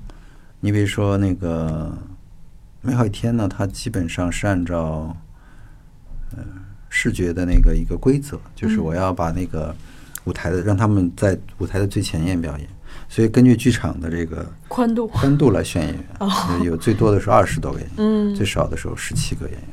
[0.61, 1.95] 你比如说那个
[2.87, 5.17] 《美好一天》呢，它基本上是按照
[6.37, 6.43] 呃
[6.97, 9.75] 视觉的那个一个规则，就是我要把那个
[10.27, 12.69] 舞台的让他们在舞台的最前沿表演，
[13.09, 15.09] 所以根据剧场的这个宽度。
[15.09, 16.05] 宽度来选演员，
[16.61, 18.35] 有有最多的时候二十多个演员，嗯。
[18.37, 19.69] 最少的时候十七个演员。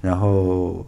[0.00, 0.84] 然后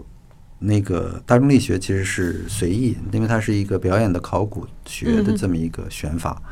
[0.58, 6.42] 那个大众力学其实是随意，因为它是一个表演的考古学的这么一个选法，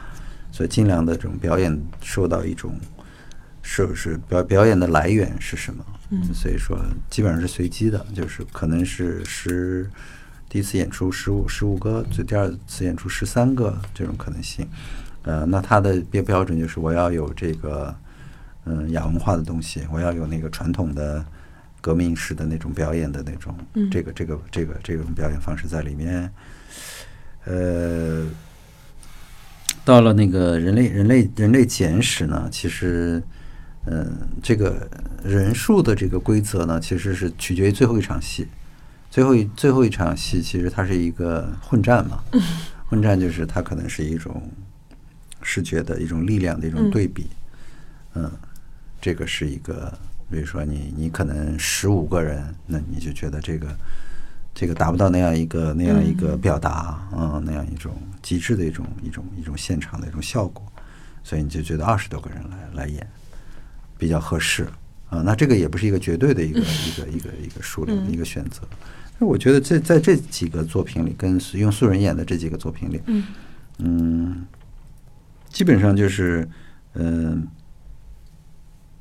[0.52, 2.78] 所以尽量的这种表演受到一种
[3.62, 5.85] 是是表表演的来源是什么，
[6.35, 9.88] 所以说基本上是随机的，就是可能是十
[10.48, 14.68] 第一次演出十五十五个，就第二次演出十三个这种可能性。
[15.22, 17.94] 呃，那他的标标准就是我要有这个
[18.64, 21.25] 嗯亚文化的东西，我要有那个传统的
[21.81, 23.55] 革命式的那种表演的那种、
[23.90, 26.31] 这个这个这个这种表演方式在里面。
[27.44, 28.27] 呃，
[29.85, 33.22] 到了那个人类人类人类简史呢，其实
[33.87, 34.88] 嗯、这个
[35.25, 38.47] 人数的这个规则呢，其实是取决于最后一场戏。
[39.11, 42.25] 最后一最后一场戏，其实它是一个混战嘛，
[42.88, 44.42] 混战就是它可能是一种
[45.42, 47.27] 视觉的一种力量的一种对比，
[48.14, 48.31] 嗯，
[49.03, 49.92] 这个是一个，
[50.31, 53.68] 比如说你你可能十五个人，那你就觉得这个
[54.55, 60.64] 这个达不到那样一个那样一个表达，嗯，那样一种极致的一种一种一种现场的一种效果，
[61.23, 63.07] 所以你就觉得二十多个人来来演
[64.02, 64.66] 比较合适
[65.08, 65.22] 啊。
[65.22, 68.62] 那这个也不是一个绝对的一个一个一个一个数量一个选择。
[69.20, 73.24] 那我觉得这在这几个作品里，跟用素人演的这几个作品里，嗯
[73.78, 74.44] 嗯，
[75.48, 76.48] 基本上就是，
[76.94, 77.46] 嗯、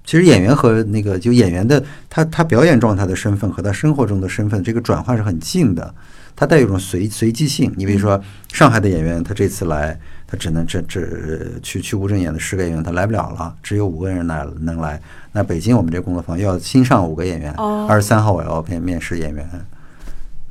[0.06, 5.96] 其实演员和那个就演员的他他表演状态的身份和他生活中的身份这个转换是很近的，
[6.36, 7.74] 它带有一种随随机性。
[7.76, 15.02] 你比如说上海的演员，他这次来，他只能这这去去乌镇演的十个演员，他来不了了，只有五个人来能来。
[15.32, 19.48] 那北京我们这工作坊要新上五个演员，哦二十三号我要面面试演员。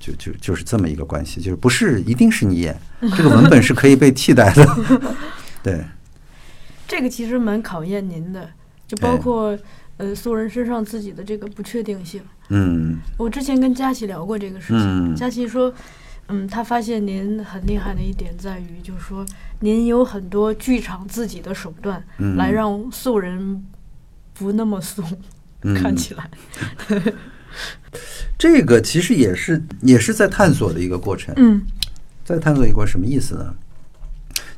[0.03, 2.75] 就就就是这么一个关系，就是不是一定是你演，
[3.15, 4.67] 这个文本是可以被替代的，
[5.63, 5.85] 对，
[6.89, 8.49] 这个其实蛮考验您的，
[8.89, 9.55] 就包括
[10.01, 12.23] 呃素人身上自己的这个不确定性。
[12.49, 15.73] 嗯我之前跟佳琪聊过这个事情，嗯佳琪说，
[16.29, 19.25] 嗯，他发现您很厉害的一点在于，就是说
[19.61, 23.63] 您有很多剧场自己的手段，嗯来让素人
[24.33, 25.05] 不那么素，
[25.63, 26.31] 嗯 看起来。
[28.39, 31.35] 这个其实也是也是在探索的一个过程。
[31.37, 31.61] 嗯
[32.25, 33.55] 在探索一个什么意思呢？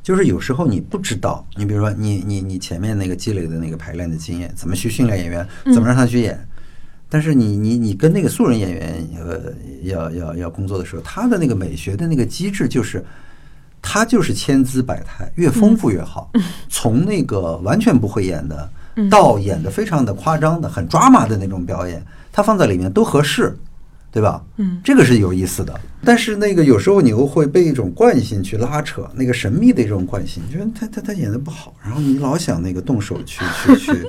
[0.03, 6.37] 就是有时候你不知道，你比如说你你你前面那个积累的那个排练的经验，怎么去训练演员，怎么让他去演。
[7.09, 13.05] 但是你你你跟那个素人演员呃要要要工作的时候，他的那个美学的那个机制就是，
[13.81, 16.31] 他就是千姿百态，越丰富越好。
[16.69, 18.69] 从那个完全不会演的，
[19.09, 23.55] 到演的非常的夸张的、很抓马的那种表演，他放在里面都合适。
[24.13, 24.41] 对吧？
[24.57, 25.73] 嗯，这个是有意思的。
[26.05, 34.07] 但是那个有时候你又会被一种惯性去拉扯，那个神秘的一种惯性，你觉得他他他演的不好，然后你老想那个动手去去 去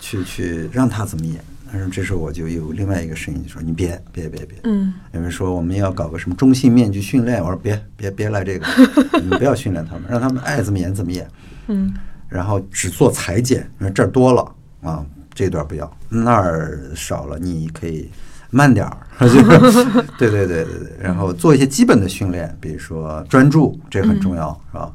[0.00, 1.36] 去去让他怎么演。
[1.72, 8.66] 但是这时候我就有另外一个声音说：“你别别别别。”嗯，有人说我们要搞个什么中性面具训练，我说别别别来这个，
[9.22, 11.28] 你不要训练他们，让他们爱怎么演怎么演。
[11.66, 11.92] 嗯，
[12.28, 15.04] 然后只做裁剪，这儿多了啊，
[15.34, 18.08] 这段不要，那儿少了，你可以
[18.56, 19.84] 慢点儿， 就是
[20.16, 24.90] 对对对对对，然后做一些基本的训练，比如说专注，这很重要，是吧？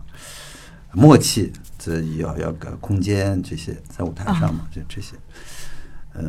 [0.94, 5.16] 默契，这要要个空间这些，在舞台上嘛，就这些，
[6.14, 6.24] 呃，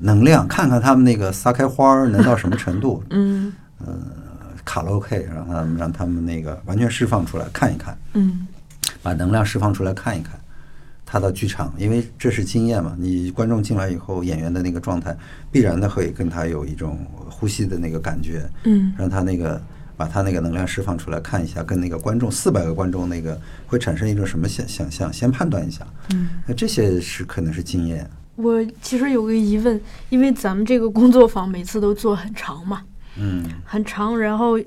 [0.00, 3.52] 能量，看看他们那个撒开花儿能到什么程度，嗯
[4.64, 7.96] 卡拉 OK，让他们让他们那个完全释放出来，看一看。
[8.14, 8.46] 嗯
[9.02, 10.32] 把能量释放出来看一看。
[11.14, 15.16] 他到剧场，因为这是经验嘛，你观众进来以后，演员的那个状态
[15.52, 16.98] 必然的会跟他有一种
[17.30, 19.62] 呼吸的那个感觉，嗯让他那个
[19.96, 25.86] 把他那个能量释放出来，看一下跟那个观众四百个观众那个会产生一种什么想想象，先判断一下。
[26.12, 28.10] 嗯，那这些是可能是经验。
[28.34, 32.82] 我其实有个疑问，因为咱们这个工作坊每次都做很长嘛，
[33.16, 34.58] 嗯很长，然后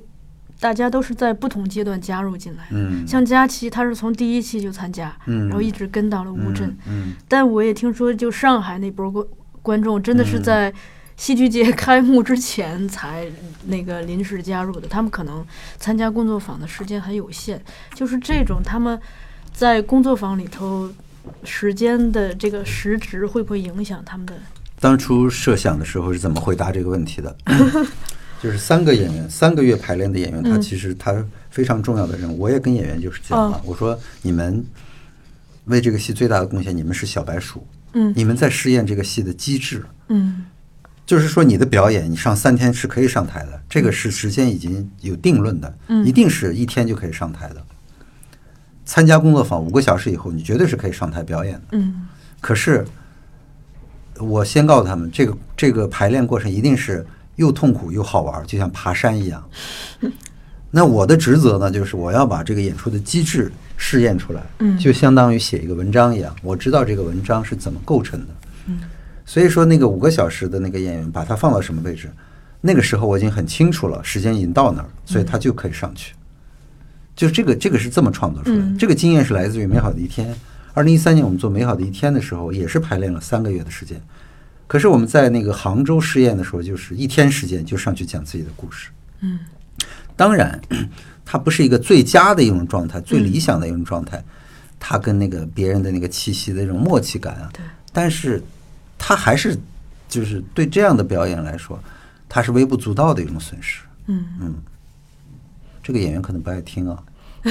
[0.59, 2.67] 大家都是在不同阶段加入进来。
[2.71, 6.75] 嗯，像佳琪，他是从第一期就参加，嗯然后一直跟到了乌镇。
[6.87, 9.25] 嗯但我也听说，就上海那波观
[9.61, 10.73] 观众真的是嗯在
[11.15, 13.25] 戏剧节开幕之前才
[13.65, 15.45] 那个临时加入的，他们可能
[15.77, 17.61] 参加工作坊的时间很有限。
[17.93, 18.99] 就是这种他们
[19.51, 20.89] 在工作坊里头
[21.43, 24.33] 时间的这个时值会不会影响他们的？
[24.79, 27.35] 当初设想的时候是怎么回答这个问题的？
[28.41, 31.15] 就是三个演员，三个月排练的演员，他嗯其实他
[31.49, 32.39] 非常重要的任务。
[32.39, 34.65] 我也跟演员就是讲了哦，我说你们
[35.65, 39.83] 为这个戏最大的贡献，你们是小白鼠，嗯你们在试验这个戏的机制。
[40.09, 40.45] 嗯
[41.05, 47.63] 就是说，你的表演，你上三天是可以上台的，这个是时间已经有定论的，嗯一定是一天就可以上台的。
[48.83, 51.61] 参加工作坊五个小时以后，你绝对是可以上台表演的。
[51.71, 52.07] 嗯
[52.41, 52.85] 可是，
[54.19, 57.05] 我先告诉他们，这个这个排练过程一定是
[57.37, 59.43] 又痛苦又好玩，就像爬山一样。
[60.69, 68.27] 那我的职责呢，就是我要把这个演出的机制试验出来，嗯就相当于写一个文章一样，我知道这个文章是怎么构成的。
[68.67, 68.81] 嗯
[69.25, 72.09] 所以说，那个五个小时的那个演员，把它放到什么位置，
[72.61, 76.13] 那个时候我已经很清楚了，时间已经到那儿，所以他就可以上去。
[77.13, 78.63] 就这个，这个是这么创作出来的。
[78.63, 80.33] 嗯这个经验是来自于《美好的一天》。
[80.73, 84.01] 二零一三年我们做《美好的一天》的时候，也是排练了三个月的时间。
[84.67, 88.89] 可是我们在那个杭州试验的时候，就是一天时间就上去讲自己的故事。
[89.21, 89.39] 嗯，
[90.15, 90.61] 当然，
[91.25, 94.23] 它不是一个最佳的一种状态，最理想的一种状态。
[94.79, 98.43] 它跟那个别人的那个气息的这种默契感啊，对，但是
[98.95, 99.57] 它还是
[100.07, 101.79] 就是对这样的表演来说，
[102.29, 103.81] 它是微不足道的一种损失。
[104.05, 104.53] 嗯嗯，
[105.81, 107.03] 这个演员可能不爱听啊。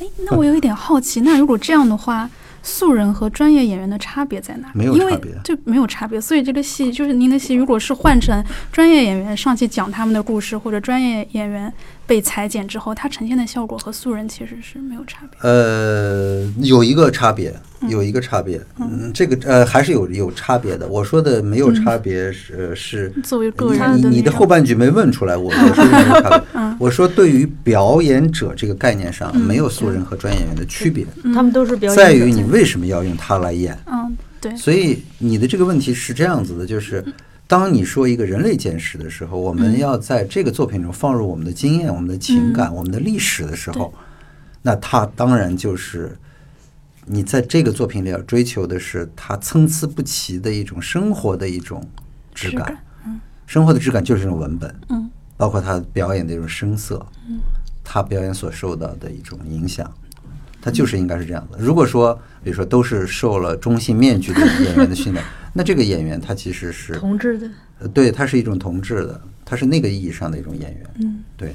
[0.00, 2.28] 哎，那我有一点好奇，那如果这样的话，
[2.68, 4.70] 素人和专业演员的差别在哪？
[4.74, 11.72] 因为没有差别就没有差别，所以这个戏就是您的戏，如果是换成专业演员上去讲他们的故事，或者专业演员
[12.08, 15.38] 被裁剪之后，它呈现的效果和素人其实是没有差别。
[15.42, 17.54] 呃，有一个差别，
[17.86, 20.88] 有一个差别，嗯，这个呃还是有有差别的。
[20.88, 26.42] 我说的没有差别是、呃是作为个你人的你你的后半句没问出来，我 我说的没有差别。
[26.54, 33.76] 嗯我说对于表演者这个概念上，没有素人和专业演员的区别，他们都是表演者在于你为什么要用他来演。
[33.86, 37.04] 嗯，对，所以你的这个问题是这样子的，就是
[37.48, 43.92] 当你说一个人类简史的时候，我们要在这个作品中放入我们的经验、我们的情感、我们的历史的时候，
[44.62, 46.16] 那它当然就是
[47.06, 51.82] 你在这个作品里要追求的是它参差不齐的一种生活的一种
[52.34, 52.84] 质感。
[53.46, 55.08] 生活的质感就是这种文本，嗯，
[55.38, 57.38] 包括他表演的一种声色，嗯，
[57.82, 59.90] 他表演所受到的一种影响，
[60.60, 61.58] 他就是应该是这样的。
[61.58, 70.86] 如果说，比如说都是受了中性面具的演员的训练， 那这个演员他其实是同志的，呃对，他是一种同志的，他是那个意义上的一种演员。
[71.00, 71.54] 嗯，对，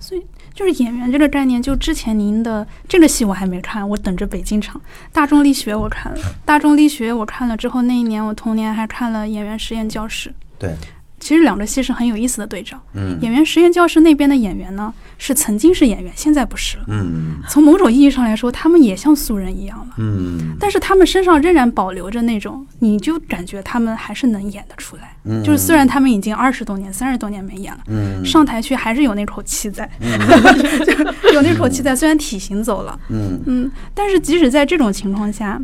[0.00, 0.22] 所以
[0.54, 4.80] 就是演员这个概念，就之前您的这个戏我还没看，我等着北京场。
[5.12, 10.32] 大众力学我看了，大众力学我看了之后，那一年我同年还看了演员实验教室。
[10.58, 10.74] 对，
[11.22, 12.76] 其实两个戏是很有意思的对照。
[12.94, 13.16] 嗯。
[13.22, 16.84] 演员实验教室那边的演员呢，是曾经是演员，现在不是了。
[16.88, 17.36] 嗯。
[17.48, 20.56] 从某种意义上来说，他们也像素人一样了，嗯。
[20.58, 25.16] 但是他们身上仍然保留着那种，你就感觉他们还是能演得出来。
[25.24, 28.26] 嗯，就是虽然他们已经二十多年、三十多年没演了，嗯。
[28.26, 29.88] 上台去还是有那口气在，
[31.22, 31.94] 就有那口气在。
[31.94, 33.40] 虽然体型走了，嗯。
[33.46, 35.60] 嗯，但是即使在这种情况下，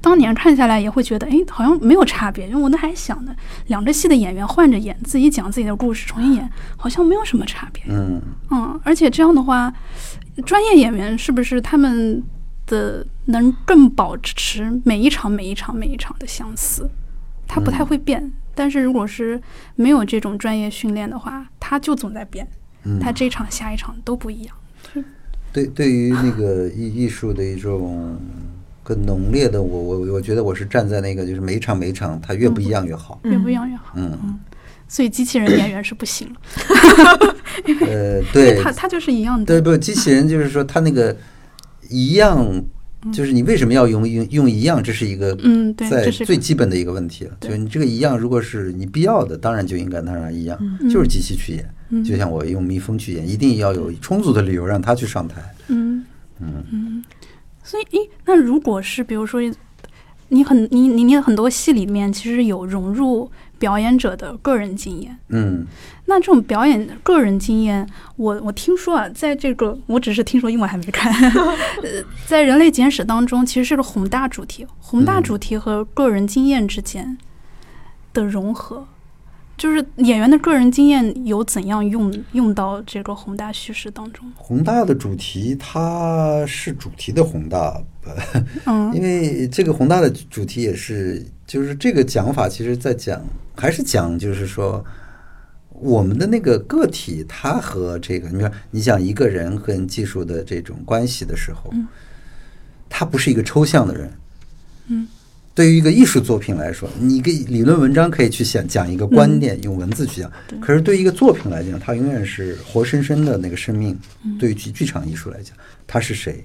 [0.00, 2.46] 当年看下来也会觉得，哎，好像没有差别。
[2.48, 3.34] 因为我那还想呢，
[3.66, 7.82] 两个戏的演员换着演，自己讲自己的故事，重新演，好像没有什么差别。
[7.88, 8.20] 嗯
[8.50, 9.72] 嗯，而且这样的话，
[10.44, 12.22] 专业演员是不是他们
[12.66, 16.88] 的能更保持每一场、每一场、每一场的相似？
[17.46, 18.32] 他不太会变。
[18.54, 19.40] 但是如果是
[19.74, 22.48] 没有这种专业训练的话，他就总在变，
[22.84, 24.56] 嗯，他这一场下一场都不一样。
[25.52, 28.18] 对，对于那个艺艺术的一种
[28.86, 33.18] 更浓烈的，我我我觉得我是站在那个，就是每一场每一场，它越不一样越好。
[33.24, 33.94] 越不一样越好。
[33.96, 34.38] 嗯，
[34.86, 37.36] 所以机器人演员是不行了，
[37.84, 39.44] 呃，对，他他就是一样的。
[39.44, 39.76] 对不？
[39.76, 41.16] 机器人就是说，它那个
[41.88, 42.62] 一样，
[43.12, 44.80] 就是你为什么要用用用一样？
[44.80, 47.36] 这是一个嗯，对，在这是最基本的一个问题了。
[47.40, 50.56] 就是你这个一样，如果是你必要的，当然就应该让它一样，
[50.88, 51.64] 就是机器去演。
[51.88, 55.40] 嗯就像我用蜜蜂去演，一定要有充足的理由让它去上台。
[55.68, 56.04] 嗯
[56.40, 57.04] 嗯嗯，
[57.66, 59.40] 所以诶，那如果是比如说
[60.28, 65.66] 你很你你你很多戏里面其实有融入表演者的个人经验，嗯。
[66.08, 71.12] 那这种表演个人经验，我我听说啊，在这个我只是听说，因为我还没看，
[71.82, 75.22] 呃，在《人类简史》当中，其实是个宏大主题，宏大嗯。
[75.24, 77.18] 主题和个人经验之间
[78.12, 78.86] 的融合，
[79.56, 84.30] 就是演员的个人经验有怎样用用到这个宏大叙事当中？
[84.36, 93.22] 宏大的主题，它是主题的宏大，呃嗯因为这个宏大的主题也是，就是这个讲法，其实在讲，
[93.56, 94.84] 还是讲，就是说，
[95.70, 101.72] 我们的那个个体，他和这个，你说，你讲一个人跟技术的这种关系的时候，
[102.88, 104.12] 他不是一个抽象的人，
[104.88, 105.08] 嗯，
[105.56, 113.98] 对于一个艺术作品来说，你一个理论文章可以去想讲一个观嗯点，用文字去讲，可是对于一个作品来讲，它永远是活生生的那个生命。
[114.22, 116.44] 嗯对于剧剧场艺术来讲，他是谁？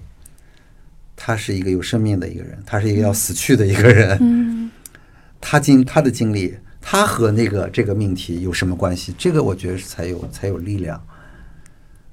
[1.17, 4.17] 他是一个有生命的一个人，他是一个要死去的一个人。
[4.21, 4.71] 嗯
[5.41, 9.13] 他经他的经历，他和那个这个命题有什么关系？
[9.17, 11.03] 这个我觉得是才有才有力量，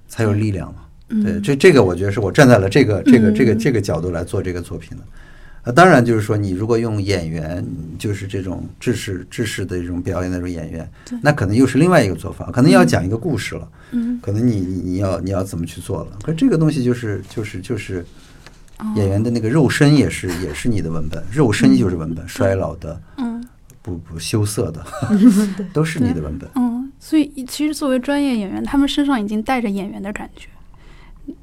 [0.08, 0.80] 才有力量嘛。
[1.22, 5.04] 对，这这个我觉得是我站在了这个这个这个这个角度来做这个作品的。
[5.68, 7.62] 呃，当然就是说，你如果用演员，
[7.98, 13.68] 就是这种制式制式的这种表演的这种演员，那可能又是另外一个做法，可能要讲一个故事了。
[13.90, 16.18] 嗯可能你你你要你要怎么去做了？
[16.22, 18.02] 可这个东西就是就是就是
[18.78, 23.46] 哦演员的那个肉身也是也是你的文本，肉身就是文本，衰老的嗯
[23.82, 24.82] 不不羞涩的，
[25.74, 26.48] 都是你的文本。
[26.54, 30.48] 嗯，所以其实作为专业演员，他们身上已经带着演员的感觉。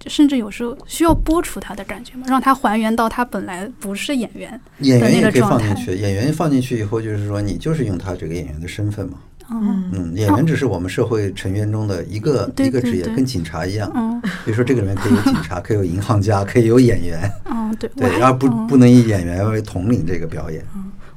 [0.08, 4.60] 甚至有时候需要播出他的感觉嘛，让他还原到他本来不是演员。
[4.80, 9.20] 演员也可以放的那个状态进去，演员放进去以后，就是说你就是用他这个演员的身份嘛。
[9.52, 13.92] 嗯嗯，演员只是我们社会成员中的一个对一个职业，跟警察一样。
[13.94, 20.66] 嗯比如说这个里面可以有警察，可以有银行家，可以有演员，嗯，对，我 对，还然后不嗯不能以演员为统领这个表演。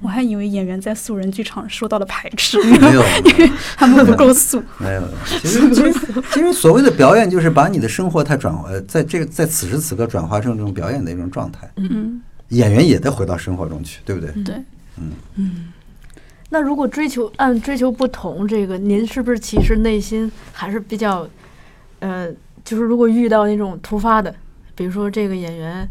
[0.01, 4.63] 我还以为演员在素人剧场受到了排斥，没有，因为他们不够素。
[4.79, 11.69] 没有，其实其实其实所谓的表演，就是把你的生活它转化，呃在这个在此时此刻转化成这种表演的一种状态。
[11.77, 14.31] 嗯，演员也得回到生活中去，对不对？
[14.45, 14.55] 对，
[14.99, 15.73] 嗯嗯
[16.51, 21.29] 那如果追求按追求不同，这个您是不是其实内心还是比较，
[21.99, 22.33] 呃，
[22.65, 24.35] 就是如果遇到那种突发的，
[24.75, 25.87] 比如说这个演员，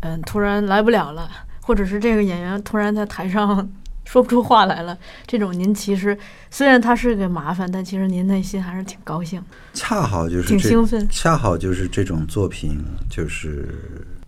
[0.00, 1.28] 嗯、突然来不了了，
[1.68, 3.70] 或者是这个演员突然在台上
[4.06, 6.16] 说不出话来了，这种您其实
[6.50, 9.38] 虽然他是个麻烦，但其实您内心还是挺高兴，
[9.74, 11.06] 恰好就是挺兴奋。
[11.10, 13.68] 恰好就是这种作品，就是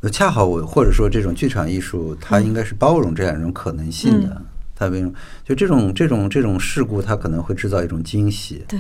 [0.01, 4.43] 呃恰好我或者说这种剧场艺术，它应该是包容这样一种可能性的。
[4.77, 5.13] 它为什么
[5.43, 8.63] 就这种这种这种事故，它可能会制造一种惊喜。
[8.69, 8.79] 对，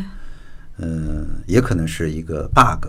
[0.81, 2.89] 嗯，也可能是一个 bug。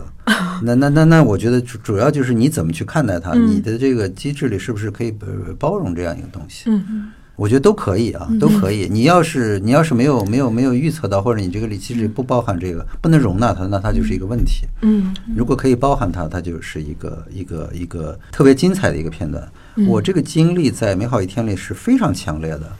[0.62, 6.64] 那那那那，我觉得主主要就是你怎么去看待它，嗯你的这个机制里是不是可以呃包容这样一个东西？
[6.66, 8.86] 嗯我觉得都可以啊，都可以。
[8.88, 14.66] 你要是你要是没有没有没有预测到，或者你这个里机制不包含这个，不能容纳它，那它就是一个问题。
[14.82, 19.42] 嗯如果可以包含它，它就是一个一个一个特别精彩的一个片段。
[19.76, 22.70] 嗯我这个经历在《美好一天》里是非常强烈的。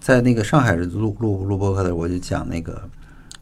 [0.00, 2.82] 在那个上海录录录播课的时候，我就讲那个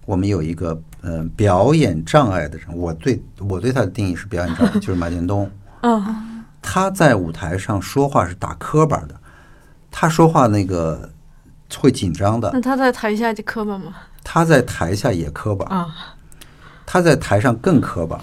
[0.04, 5.51] 我们有一个呃表演障碍的人，我对我对他的定义是表演障碍， 就是马建东。
[5.82, 6.26] 嗯
[6.62, 9.14] 他在舞台上说话是打磕巴的，
[9.90, 11.11] 他说话那个
[11.78, 13.94] 会紧张的那，他在台下就磕巴吗？
[14.22, 15.88] 他在台下也磕巴，啊，
[16.84, 18.22] 他在台上更磕巴，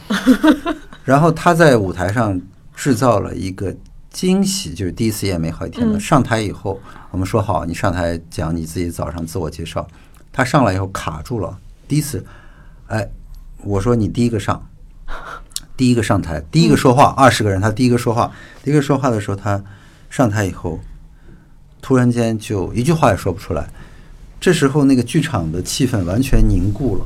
[1.03, 2.39] 然后他在舞台上
[2.75, 3.75] 制造了一个
[4.11, 5.97] 惊喜，就是第一次演美好一天的。
[5.97, 9.87] 嗯上台以后，我们说好你上台讲你自己早上自我介绍，
[10.31, 11.57] 他上来以后卡住了，
[11.87, 12.23] 第一次，
[12.87, 13.07] 哎，
[13.63, 14.65] 我说你第一个上，
[15.75, 18.31] 第一个上台，第一个说话，二十个人他第一个说话，
[18.63, 19.61] 第一个说话的时候，他
[20.09, 20.79] 上台以后，
[21.81, 23.67] 突然间就一句话也说不出来。
[24.39, 27.05] 这时候那个剧场的气氛完全凝固了，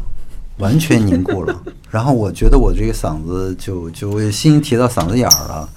[0.58, 1.64] 完全凝固了。
[1.90, 5.68] 然后我觉得我这个嗓子就就我心提到嗓子眼儿了，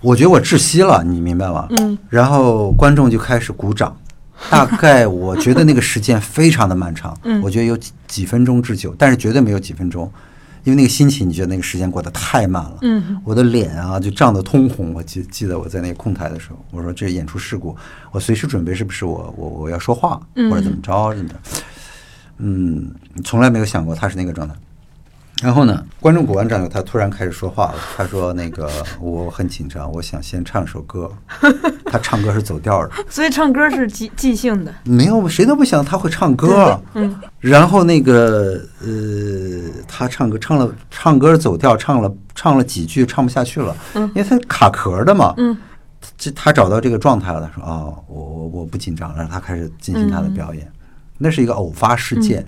[0.00, 1.66] 我觉得我窒息了，你明白吗？
[1.70, 1.96] 嗯。
[2.08, 3.96] 然后观众就开始鼓掌，
[4.50, 10.10] 大概我觉得那个时间非常的漫长，嗯我觉得有几几分钟之久，但是绝对没有几分钟，
[10.64, 12.78] 因为那个心情，你觉得那个时间过得太慢了。
[12.82, 14.92] 嗯我的脸啊就涨得通红。
[14.92, 17.76] 我记记得我在那个控台的时候，我说这演出事故，
[18.10, 21.36] 我随时准备是不是我我我要说话嗯或者怎么着怎么着。
[22.38, 22.90] 嗯，
[23.24, 24.54] 从来没有想过他是那个状态。
[25.42, 27.74] 然后呢，观众鼓完掌以后，他突然开始说话了。
[27.96, 28.70] 他说：“那个
[29.00, 31.10] 我很紧张，我想先唱首歌。
[31.90, 34.72] ”他唱歌是走调的，所以唱歌是即即兴的。
[34.84, 36.80] 没有谁都不想他会唱歌。
[36.94, 38.88] 嗯然后那个呃，
[39.88, 45.34] 他唱歌唱了唱歌走调，唱了唱了几句，唱不下去了，嗯因为他卡壳的嘛。
[45.38, 45.56] 嗯
[46.16, 50.70] 这他找到这个状态了，他说：“哦，我我我不紧张。”然后他开始进行他的表演，
[51.18, 52.44] 那是一个偶发事件，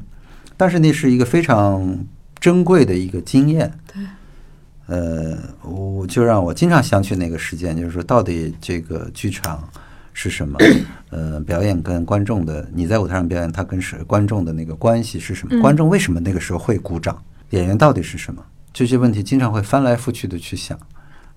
[0.56, 1.96] 但是那是一个非常
[2.44, 3.72] 珍贵的一个经验。
[3.90, 4.02] 对，
[4.84, 9.66] 呃，我就让我经常想起那个事件，就是说到底这个剧场
[10.12, 10.58] 是什么？
[11.08, 15.56] 呃，表演跟观众的，你在舞台上表演，他跟是观众的那个关系是什么？
[15.56, 17.16] 嗯观众为什么那个时候会鼓掌？
[17.48, 18.44] 演员到底是什么？
[18.74, 20.78] 这些问题经常会翻来覆去的去想，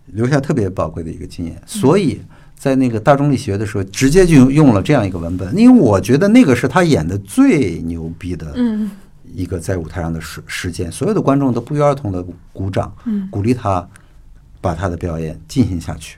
[0.08, 1.56] 留下特别宝贵的一个经验。
[1.66, 2.20] 所以
[2.58, 8.92] 在那个大众力学的时候，直接就用用了这样一个文本，因为我觉得那个是他演的最牛逼的嗯
[9.34, 12.24] 一个在舞台上的事事件，所有的观众都不约而同的
[12.54, 13.88] 鼓掌，嗯鼓励他
[14.62, 16.18] 把他的表演进行下去。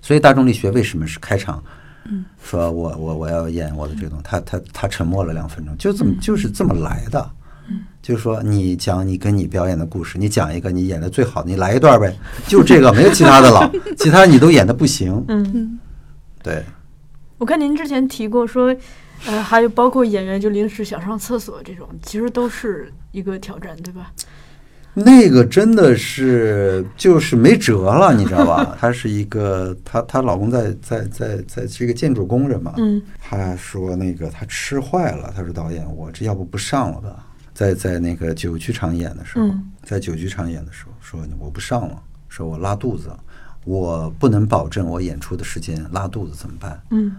[0.00, 1.62] 所以大众力学为什么是开场？
[2.06, 7.30] 嗯说我我我要演我的这种，他他他沉默了两分钟，就这么嗯就是这么来的。
[7.68, 12.14] 嗯就是说，你讲你跟你表演的故事，你讲一个你演的最好的，你来一段呗，
[12.46, 15.24] 就这个，没有其他的了， 其他你都演的不行。
[15.28, 15.78] 嗯，嗯
[16.42, 16.62] 对，
[17.38, 18.76] 我看您之前提过说，
[19.26, 24.12] 呃，还有包括演员就临时想上厕所这种，其实都是一个挑战，对吧？
[24.96, 28.76] 那个真的是就是没辙了，你知道吧？
[28.78, 32.74] 她是一个，她她老公在在在在是一个建筑工人嘛。
[32.76, 37.26] 嗯她说那个她吃坏了，她说导演，我这要不不上了吧？
[37.52, 43.10] 在在那个酒剧场演的时候，嗯在酒剧场演的时候，说我不上了，说我拉肚子，
[43.64, 46.80] 我不能保证我演出的时间，拉肚子怎么办？
[46.90, 47.16] 嗯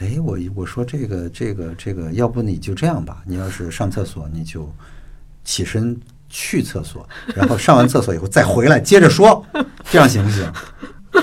[0.00, 4.66] 哎，我我说这个这个这个，要不你就这样吧，你要是上厕所，你就
[5.44, 5.94] 起身
[6.30, 9.44] 去厕所，然后上完厕所以后再回来接着说，
[9.90, 10.50] 这样行不行？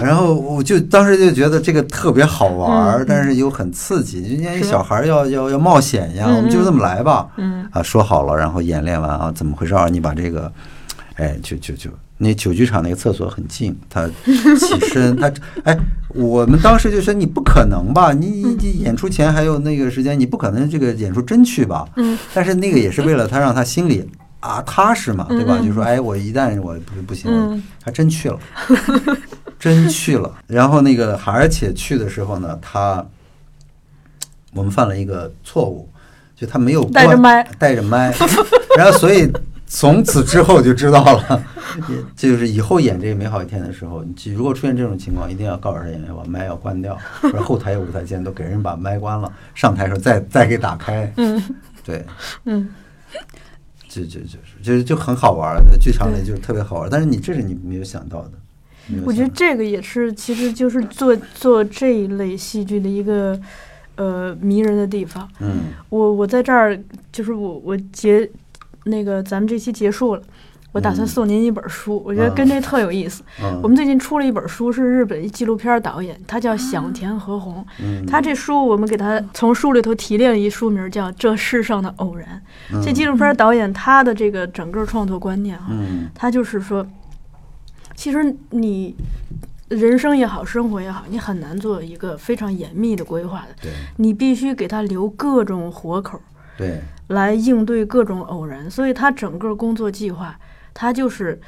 [0.01, 7.27] 然后我就当时就觉得这个特别好玩儿，但是又很刺激，人家小孩儿要要要冒险呀，我们就这么来吧。
[7.37, 9.89] 嗯啊，说好了，然后演练完啊，怎么回事儿？
[9.89, 10.51] 你把这个，
[11.15, 11.89] 哎，就就就
[12.19, 14.07] 那酒剧场那个厕所很近，他
[14.59, 15.31] 起身， 他
[15.63, 15.77] 哎，
[16.09, 18.11] 我们当时就说你不可能吧？
[18.13, 21.87] 你你演出前还有那个时间，你不可能这个演出真去吧？
[21.95, 24.07] 嗯但是那个也是为了他让他心里
[24.39, 25.59] 啊踏实嘛，对吧？
[25.63, 28.39] 就说哎，我一旦我不不行，嗯他真去了，
[29.59, 30.33] 真去了。
[30.47, 33.05] 然后那个而且去的时候呢，他
[34.53, 35.87] 我们犯了一个错误，
[36.35, 38.11] 就他没有关带着麦，带着麦，
[38.75, 39.31] 然后所以
[39.67, 41.43] 从此之后就知道了，
[41.89, 51.11] 也 就是以后演这个美好一天的时候，你如果出现这种情况，一定要告诉他演员把麦要关掉，或者后台有舞台键都给人把麦关了，上台的时候再再给打开。
[51.17, 51.41] 嗯
[51.85, 52.05] 对，
[52.45, 52.69] 嗯
[53.87, 58.31] 就就就是就就很好玩儿，剧场里就是特别好玩儿，但是你这是你没有想到的。
[59.03, 63.37] 我觉得这个也是，其实就是做做这一类戏剧的一个
[63.95, 65.27] 呃迷人的地方。
[65.41, 66.79] 嗯我我在这儿
[67.11, 68.29] 就是我我结
[68.87, 70.21] 那个咱们这期结束了，
[70.71, 73.23] 我打算嗯送您一本书，我觉得跟这特有意思。
[73.41, 77.65] 嗯，我们最近出了一本书，是日本一纪录片导演，他叫响田和宏。
[77.79, 82.41] 嗯他这书我们给他从书里头提炼了一书名，叫《这世上的偶然》。
[82.83, 86.85] 这纪录片导演他的这个整个创作观念啊，嗯他就是说，
[87.95, 88.95] 其实你
[89.69, 96.21] 人生也好，生活也好，你很难做一个非常严密的规划的，对你必须给他留各种活口。
[96.57, 100.37] 对，来应对各种偶然，所以他整个工作计划，
[100.73, 101.39] 他就是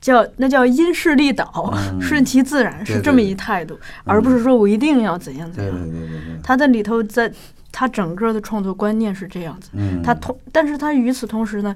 [0.00, 5.90] 叫那叫因势利导，嗯顺其自然，对对是这么一态度，而不是说我一定要怎样怎对对样。
[5.90, 7.32] 对对对，他在里头在，
[7.72, 9.70] 他整个的创作观念是这样子。
[9.72, 11.74] 嗯，他同，但是他与此同时呢，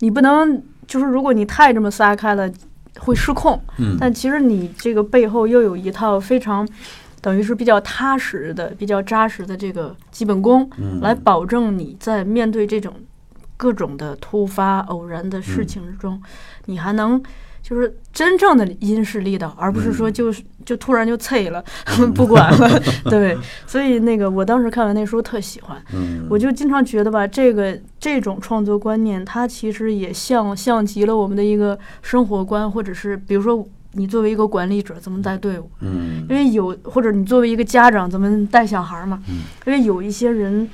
[0.00, 2.50] 你不能就是如果你太这么撒开了，
[2.98, 3.58] 会失控。
[3.78, 6.68] 嗯，但其实你这个背后又有一套非常，
[7.20, 12.94] 等于是比较踏实的、比较扎实的这个基本功，嗯来保证你在面对这种
[13.56, 16.20] 各种的突发偶然的事情之中，
[16.66, 17.22] 你还能。
[17.62, 21.62] 就是真正的因势利导，而不是说就是就突然就脆了，
[22.14, 23.36] 不管了， 对。
[23.66, 40.68] 所以那个我当时看完那书特喜欢，嗯，我就经常觉得吧，这个这种创作观念，它其实也像像极了我们的一个生活观，或者是比如说你作为一个管理者怎么带队伍，嗯因为有或者你作为一个家长怎么带小孩嘛，嗯因为有一些人。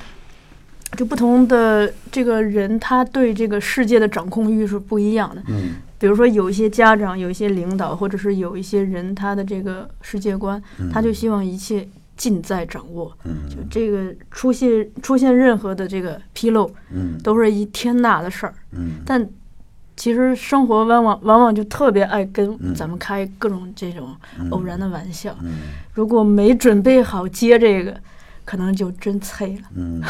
[0.97, 5.43] 就不同的这个人，他对这个世界的掌控欲是不一样的。
[5.49, 11.87] 嗯比如说，有一些家长，有一些领导，或者是有一些人，他的这个世界观，嗯，他就希望一切
[12.17, 13.13] 尽在掌握。
[13.25, 18.55] 嗯就这个出现出现任何的这个纰漏，嗯都是一天大的事儿。
[18.73, 19.29] 嗯但
[19.97, 22.75] 其实生活往往往往就特别爱跟嗯。
[22.75, 24.15] 咱们开各种这种
[24.51, 25.35] 偶然的玩笑。
[25.43, 25.55] 嗯。
[25.95, 27.99] 如果没准备好接这个，
[28.45, 29.63] 可能就真脆了。
[29.75, 30.01] 嗯，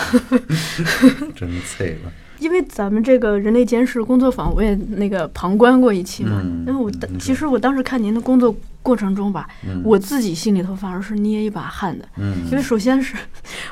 [1.35, 6.41] 真脆了，因为咱们这个人类监视工作坊，我也那个旁观过一期嘛。
[6.45, 12.05] 嗯因为我其实我当时看您的工作过程中吧，嗯我自己心里头反而是捏一把汗的。
[12.17, 13.15] 嗯，因为首先是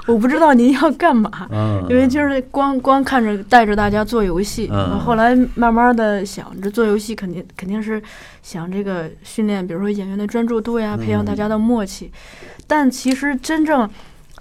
[0.07, 8.01] 我不知道您要干嘛，嗯，因为就是光光看着带着大家做游戏，嗯后来慢慢的想着做游戏肯定肯定是
[8.43, 12.11] 想这个训练，比如说演员的专注度呀，培养大家的默契。
[12.67, 13.89] 但其实真正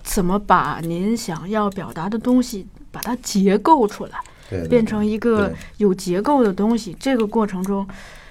[0.01, 4.11] 怎么把您想要表达的东西把它结构出来，
[4.49, 7.85] 对对变成一个有结构的东西，这个过程中，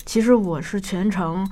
[0.06, 1.46] 其实我是全程。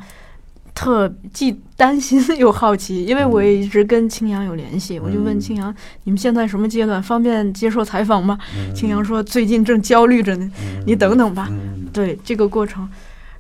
[0.73, 7.03] 特既担心又好奇，因为我也一直跟青阳有联系，我就问嗯青阳：“你们现在什么阶段？
[7.03, 10.51] 方便接受采访吗？”嗯青阳说：“最近正焦虑着呢，
[10.87, 11.49] 你等等吧。
[11.51, 12.89] 嗯对这个过程，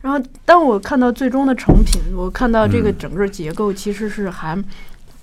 [0.02, 4.62] 然后当我看到最终的成品，我看到这个嗯整个结构其实是还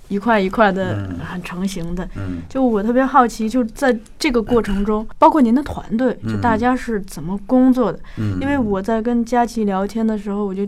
[0.08, 1.20] 一块一块的嗯。
[1.20, 2.08] 很成型的。
[2.16, 2.42] 嗯。
[2.50, 8.00] 就我特别好奇，就在这个过程中，包括您的团队，就嗯大家是怎么工作的？
[8.18, 10.68] 嗯，因为我在跟佳琪聊天的时候，我就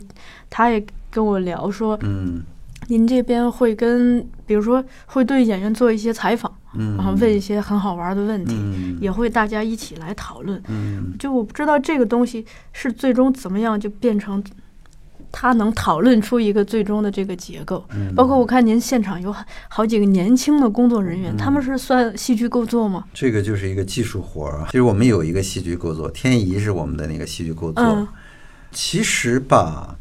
[0.50, 2.42] 他也跟我聊说，嗯。
[2.88, 8.98] 您这边会跟，比如说会对演员做一些采访，嗯，然后问一些很好玩的问题，嗯。
[9.00, 10.60] 也会大家一起来讨论。
[10.70, 11.14] 嗯。
[11.20, 14.44] 就我不知道这个东西是最终怎么样就变成，
[15.32, 17.86] 他能讨论出一个最终的这个结构。
[17.94, 23.06] 嗯包括我看您现场有好好几个年轻的工作人员，他们是算戏剧构作吗？
[23.14, 24.68] 这个就是一个技术活儿啊。
[24.68, 27.84] 其实我们有一个戏剧构作，天怡是我们的那个戏剧构作。
[27.84, 28.08] 嗯
[28.72, 29.96] 其实吧，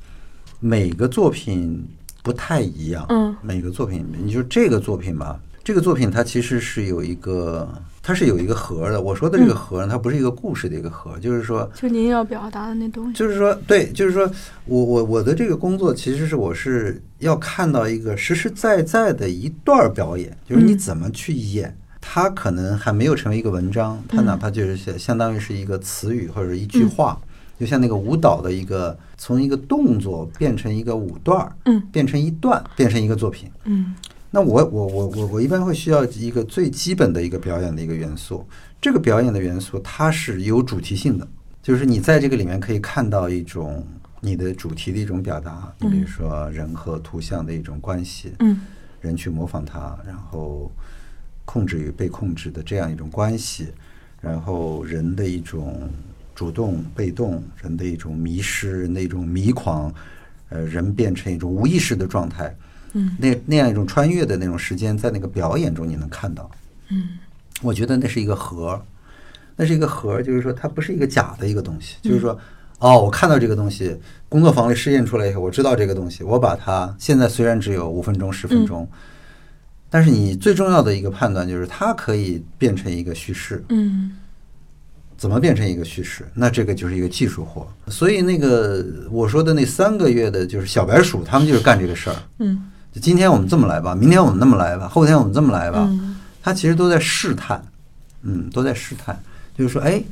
[0.61, 1.89] 每个作品
[2.23, 3.07] 不太一样。
[3.09, 7.67] 嗯每个作品，你就这个作品吧，这个作品它其实是有一个，
[8.09, 9.03] 它是有一个核儿的。
[9.03, 13.13] 我说的这个核它不是一个故事的一个核儿，就是说，就您要表达的那东西。
[13.13, 14.31] 就是说，对，就是说
[14.65, 21.77] 我我我的这个工作其实是我是要看到一个实实在在的一段儿表演，就是你嗯怎么去演。
[22.01, 27.21] 它可能还没有成为一个文章，它嗯哪怕就是相相当于是一个词语或者一句话，
[27.61, 33.51] 就像那个舞蹈的一个从一个动作变成一个舞段儿，嗯变成一段，变成一个作品。
[33.65, 33.95] 嗯
[34.31, 38.47] 那我我我我我一般会需要一个最基本的一个表演的一个元素，
[38.81, 41.27] 这个表演的元素它是有主题性的，
[41.63, 43.87] 就是你在这个里面可以看到一种
[44.21, 48.61] 你的主题的一种表达，你比如说人和图像的一种关系，嗯。
[49.01, 50.73] 人去模仿它，然后
[51.45, 53.69] 控制与被控制的这样一种关系，
[54.21, 55.89] 然后人的一种
[56.35, 59.95] 主动、被动，人的一种迷失，人的一种迷狂，
[60.49, 62.53] 呃，人变成一种无意识的状态，
[62.99, 63.17] 嗯。
[63.19, 66.51] 那那样一种穿越的那种时间，在那个表演中你能看到。
[66.91, 67.09] 嗯。
[67.63, 68.81] 我觉得那是一个核，
[69.57, 72.39] 那是一个核，就是说它不是一个假的一个东西，就是说，
[72.79, 73.97] 哦，我看到这个东西，
[74.29, 78.89] 工作坊里试验出来以后，我知道这个东西，我把它现在虽然只有五分钟、十分钟，
[79.91, 84.17] 但是你最重要的一个判断就是它可以变成一个叙事，嗯。
[85.17, 86.25] 怎么变成一个叙事？
[86.33, 87.67] 那这个就是一个技术活。
[87.89, 92.17] 所以那个我说的那三个月的，就是小白鼠，他们就是干这个事儿。
[92.39, 97.63] 嗯就今天我们这么来吧，明天我们那么来吧，后天我们这么来吧，嗯他其实都在试探，
[98.23, 99.21] 嗯，都在试探，
[99.57, 100.03] 就是说，哎，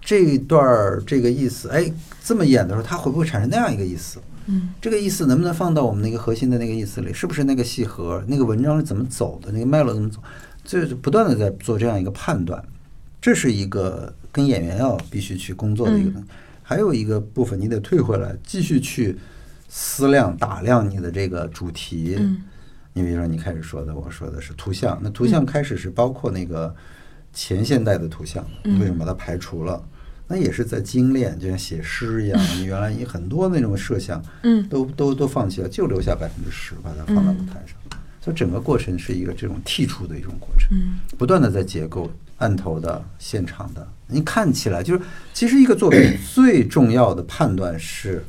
[0.00, 1.92] 这一段儿这个意思，哎，
[2.22, 4.20] 这么演的时候，他会不会产生那样一个意思？
[4.46, 7.12] 嗯这个意思能不能放到我们那个核心的那个意思里？
[7.12, 8.22] 是不是那个戏核？
[8.28, 9.50] 那个文章是怎么走的？
[9.50, 10.18] 那个脉络怎么走？
[10.62, 12.62] 就是不断的在做这样一个判断，
[13.20, 16.28] 这是一个跟演员要必须去工作的一个东西。
[16.62, 19.18] 还有一个部分，你得退回来，继续去
[19.76, 22.14] 思量、打量你的这个主题。
[22.16, 22.40] 嗯
[22.96, 26.72] 你比如说你开始说的，我说的是图像，那图像开始是包括那个
[27.32, 29.82] 前现代的图像，嗯为什么把它排除了？
[30.28, 37.76] 那也是在精炼，就像写诗一样， 你原来你很多那种设想，嗯都都都放弃了，就留下百分之十，把它放到舞台上。
[38.20, 42.08] 所以整个过程是一个这种剔除的一种过程，嗯不断的在结构
[42.38, 43.84] 案头的、现场的。
[44.06, 45.00] 你看起来就是，
[45.32, 48.24] 其实一个作品最重要的判断是，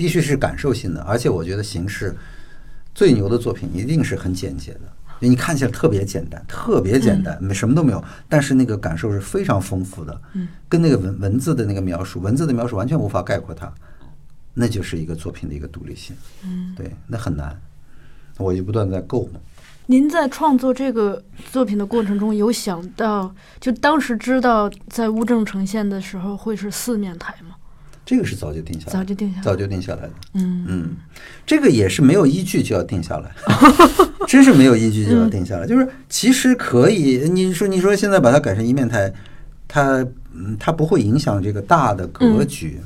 [0.00, 2.16] 必须是感受性的，而且我觉得形式
[2.94, 4.80] 最牛的作品一定是很简洁的。
[5.18, 10.18] 你看起来特别简单，特别简单，没什么都没有，但是那个感受是非常丰富的，
[10.70, 13.70] 跟那个文文字的那个描述，文字的描述完全无法概括它，
[14.54, 16.16] 那就是一个作品的一个独立性。
[16.44, 17.54] 嗯，对，那很难，
[18.38, 19.38] 我就不断在构嘛。
[19.84, 21.22] 您在创作这个
[21.52, 27.56] 作品的过程中，有想到就当时知道在乌镇呈现的时候会是四面台吗？
[28.10, 30.10] 这个是早就定下来，早就定下来早就定下来的。
[30.34, 30.96] 嗯嗯，
[31.46, 33.30] 这个也是没有依据就要定下来，
[34.26, 35.64] 真是没有依据就要定下来。
[35.64, 39.12] 就是其实可以，你说你说现在把它改成一面台，
[39.68, 40.04] 它
[40.34, 42.80] 嗯它不会影响这个大的格局。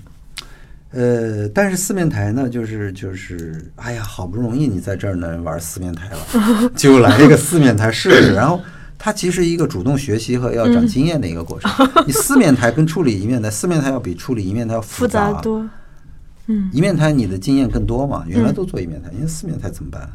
[0.91, 8.35] 呃，但是四面台呢，就是就是，哎呀，好不容易你在这儿呢玩四面台了， 就来一个四面台试试。
[8.35, 8.61] 然后
[8.99, 11.71] 它其实一个主动学习和要长经验的一个过程。
[12.07, 15.69] 你四面台跟处理一面台，四面台要比处理一面台要复杂杂多。
[16.47, 20.09] 嗯，一面台你的经验更多嘛，原来都做一面台，因为四面台怎么办？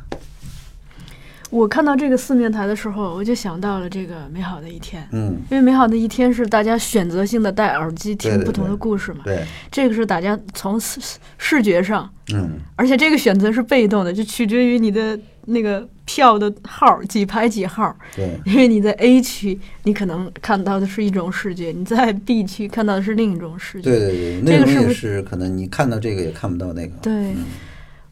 [1.49, 5.07] 我看到这个四面台的时候，我就想到了这个美好的一天。
[5.11, 10.99] 嗯，因为美好的一天是大家选择性的戴耳机听不同的故事嘛，对，这个是大家从视
[11.39, 17.95] 视觉上，嗯，而且这个选择是被动的，就取决于你的那个票的号几排几号。
[18.15, 23.91] 对，因为你在 A 区，你可能看到的是一种视觉；你在 B 区看到的是另一种视觉。
[23.91, 26.93] 对对对，内容也这个是不是是可能你看到这个也看不到那个。
[26.99, 27.45] 对嗯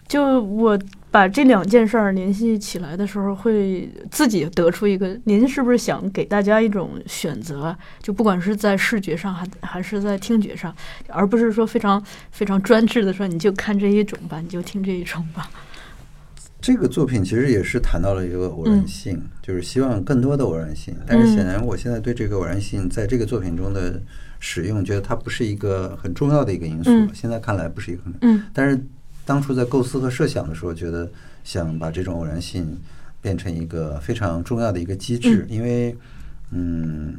[0.07, 0.79] 就我
[1.11, 7.75] 把这两件事儿联系起来的时候，会自己得出一个：您是不是想给大家一种选择？
[8.01, 10.73] 就不管是在视觉上，还还是在听觉上，
[11.09, 15.49] 而不是说非常非常专制的说你就看这一种吧，你就听这一种吧。
[16.59, 20.95] 这个作品其实也是谈到了一个偶然性，就是希望更多的偶然性。
[21.05, 24.01] 但是显然，我现在对这个偶然性在这个作品中的
[24.39, 26.89] 使用，觉得它不是一个很重要的一个因素。
[26.89, 27.09] 嗯。
[27.13, 28.43] 现在看来不是一个很，嗯。
[28.53, 28.83] 但是
[29.23, 31.09] 当初在构思和设想的时候，觉得
[31.43, 32.77] 想把这种偶然性
[33.21, 35.95] 变成一个非常重要的一个机制，因为
[36.51, 37.15] 嗯，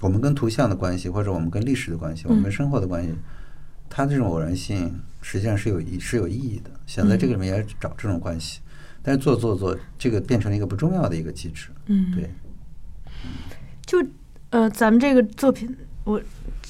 [0.00, 3.14] 我们跟图像的关系，或者我们跟历史的关系，我们跟生活的关系，
[3.90, 8.60] 它这种偶然性实际上是有意是有意义的，想在这个里面也找这种关系，
[9.02, 12.30] 但是做做做，这个变成了一个不重要的一个机制，嗯，对，
[13.84, 14.02] 就
[14.50, 16.20] 呃，咱们这个作品，我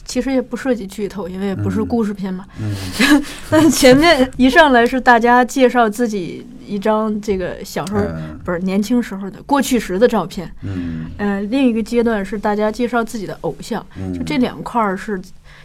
[0.04, 1.86] 其实也不涉及剧透，因为也不是嗯。
[1.86, 2.44] 故事片嘛。
[2.60, 2.74] 嗯。
[3.48, 8.36] 但前面一上来是大家介绍自己一张这个小时候、嗯。
[8.44, 11.06] 不是年轻时候的过去时的照片，嗯。
[11.16, 15.20] 呃，另一个阶段是大家介绍自己的偶像，嗯，就这两块儿是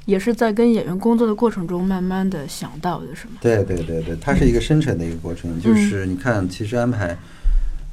[0.06, 3.34] 也是在跟演员工作的过程中慢慢的想到的，是吗？
[3.42, 7.18] 对对对对，它是一个生成的一个过程，就是你看，其实安排，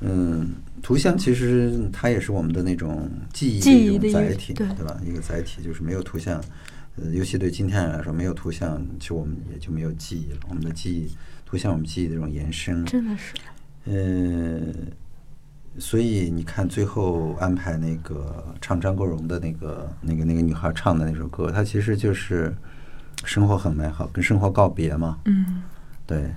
[0.00, 0.50] 嗯，
[0.82, 5.00] 图像其实它也是我们的那种记忆的一种载体，对吧？
[5.06, 6.38] 一个载体就是没有图像，
[6.96, 10.38] 呃，尤其对今天人来说，没有图像，其实我们也就没有记忆了。
[10.48, 11.10] 我们的记忆，
[11.46, 13.34] 图像我们记忆的这种延伸，真的是，
[13.84, 14.60] 呃，
[15.78, 22.54] 所以你看，最后安排那个唱张国荣的那个、那个、那个女孩唱的那首歌，它其实就是
[23.24, 25.18] 生活很美好，跟生活告别嘛。
[25.24, 25.62] 嗯。
[26.06, 26.30] 对，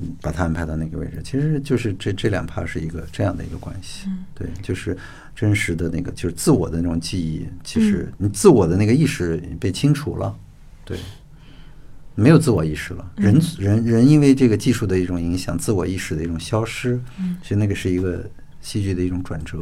[0.00, 4.08] 嗯把它安排到那个位置，其实就是这这两趴是一个这样的一个关系。
[4.08, 4.24] 嗯。
[4.34, 4.96] 对，就是
[5.34, 10.36] 真实的那个，就是自我的那种记忆，其实你自我的那个意识被清除了，
[10.84, 10.96] 对，
[12.18, 13.10] 没有自我意识了。
[13.16, 17.00] 人人人因为这个技术的一种影响，自我意识的一种消失，
[17.42, 18.28] 所以那个是一个
[18.60, 19.58] 戏剧的一种转折。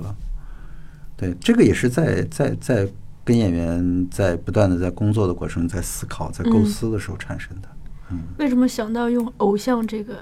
[1.17, 2.89] 对，这个也是在在在
[3.25, 7.69] 跟演员在不断的在工作的过程，在思考、在构嗯思的时候产生的。
[8.11, 10.15] 嗯为什么想到用偶像这个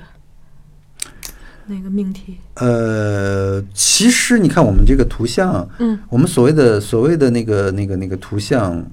[1.66, 2.38] 那个命题？
[2.54, 8.84] 呃，其实你看我们这个图像，嗯我们所谓的所谓的那个那个那个图像，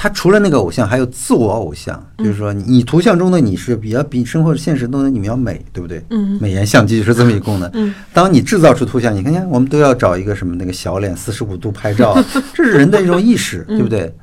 [0.00, 6.00] 它除了那个偶像，还有自我偶像，就是说你你图像中的你是比较比生活现实中的你们要美，对不对？
[6.10, 7.68] 嗯美颜相机就是这么一个功能。
[7.74, 12.16] 嗯当你制造出图像，你看看，我们都要找一个什么那个小脸四十五度拍照，
[12.54, 14.14] 这是人的一种意识，对不对？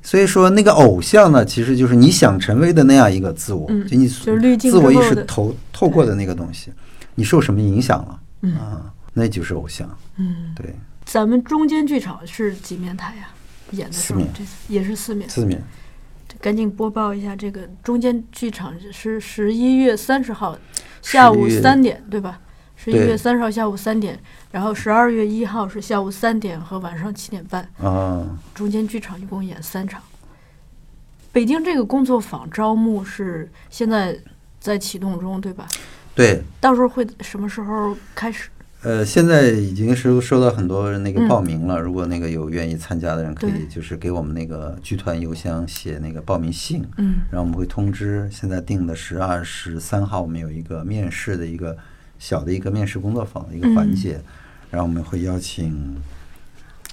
[0.00, 6.70] 所以说，那个偶像呢，其实就是你想成为的那样一个自我，嗯就你自我意识透透过的那个东西，
[7.16, 8.82] 你受什么影响了、嗯啊？
[9.12, 9.88] 那就是偶像。
[10.18, 10.72] 嗯，对，
[11.04, 13.26] 咱们中间剧场是几面台呀？
[13.72, 15.28] 演的时候这也是四面。
[15.28, 15.62] 四面
[16.40, 20.56] 赶紧播报一下，这个中间剧场是十一月三十号
[21.00, 22.40] 下午三点，对吧？
[22.76, 24.18] 十一月三十号下午三点，
[24.50, 30.02] 然后十二月一号是下午三点和晚上七点半，啊，中间剧场一共演三场。
[31.32, 34.18] 北京这个工作坊招募是现在
[34.60, 35.66] 在启动中，对吧？
[36.14, 38.50] 对，到时候会什么时候开始？
[38.86, 41.80] 呃，现在已经收收到很多那个嗯报名了。
[41.80, 48.28] 如果那个有愿意参加的人，可以就是给我们那个剧团邮箱写那个报名信，嗯然后我们会通知。
[48.30, 51.76] 现在定的是二十三号，我们有一个面试的一个
[52.20, 54.20] 小的一个面试工作坊的一个环节，
[54.70, 55.96] 然后我们会邀请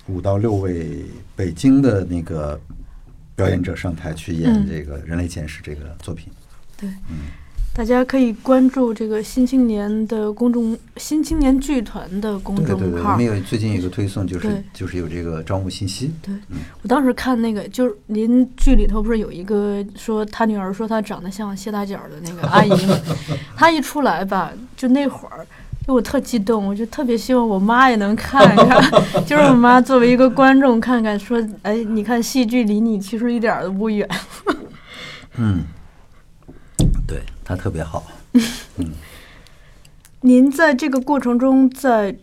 [0.08, 2.60] 五到六位北京的那个
[3.36, 6.34] 表演者上台去演嗯这个《人类简史》这个作品。
[6.76, 6.89] 对，
[7.76, 13.26] 大家可以关注这个新青年的公众新青年剧团的公众对对对，我们。
[13.26, 16.13] 有最近有一个推送，就是就是有这个招募信息。
[16.21, 16.34] 对，
[16.84, 22.95] 我当时看那个，就是您剧里头不是有一个说他女儿说她长得像谢大脚的那个阿姨吗？
[23.57, 25.43] 她一出来吧，就那会儿，
[25.88, 28.91] 就我特激动，我就特别希望我妈也能看看，
[29.26, 34.07] 就是我妈作为一个观众看看，说，哎，你看戏剧离你其实一点儿都不远。
[35.38, 35.63] 嗯，
[37.44, 38.04] 对他特别好。
[38.78, 38.91] 嗯。
[40.22, 42.16] 您在这个过程中在，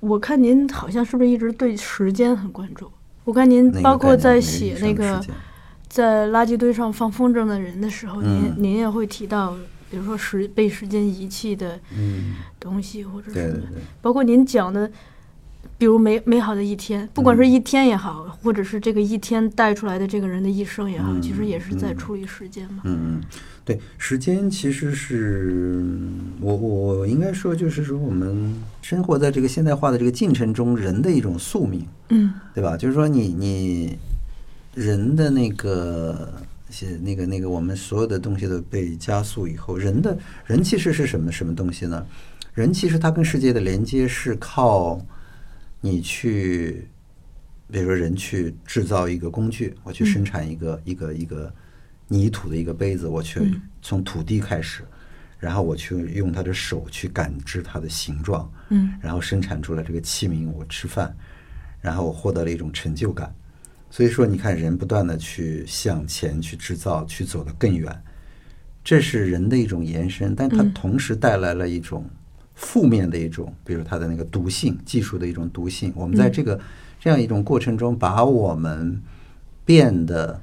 [0.00, 2.90] 我看您好像是不是一直对时间很关注？
[3.24, 5.24] 我看您包括在写那个
[5.88, 8.54] 在垃圾堆上放风筝的人的时候，您嗯。
[8.58, 9.56] 您也会提到，
[9.90, 13.66] 比如说时被时间遗弃的嗯，东西，或者什么，
[14.02, 14.90] 包括您讲的，
[15.78, 22.82] 比如美美好的一天，不管是嗯一天也好，或者是这个一天带出来的这个人的一生也好，其实嗯也是在嗯处理时间嘛。
[22.84, 23.20] 嗯嗯，
[23.64, 25.84] 对，时间其实是
[26.40, 32.76] 我我我应该说，就是说我们生活在这个现代化的这个进程中，人的一种宿命，嗯对吧？
[32.76, 33.98] 就是说你你
[34.74, 36.32] 人的那个。
[36.74, 42.02] 是那个那个，我们所有的东西都被加速以后，人的人其实是什么什么东西呢？
[42.54, 44.98] 人其实它跟世界的连接是靠
[45.84, 46.88] 你去，
[47.68, 51.52] 比如说人去制造一个工具，我去生产一个、一个一个
[52.06, 53.60] 泥土的一个杯子，我去嗯。
[53.82, 54.84] 从土地开始，
[55.40, 58.94] 然后我去用他的手去感知它的形状，嗯。
[59.00, 61.12] 然后生产出来这个器皿，我吃饭，
[61.80, 63.34] 然后我获得了一种成就感。
[63.90, 67.92] 所以说，你看人不断的去向前去制造，去走得更远，
[68.84, 70.72] 这是人的一种延伸，但它嗯。
[70.72, 72.08] 同时带来了一种
[72.54, 75.92] 负面的一种，比如它的那个毒性，技术的一种毒性。
[75.94, 76.60] 我们在嗯这个
[77.00, 79.00] 这样一种过程中，把我们
[79.64, 80.40] 变得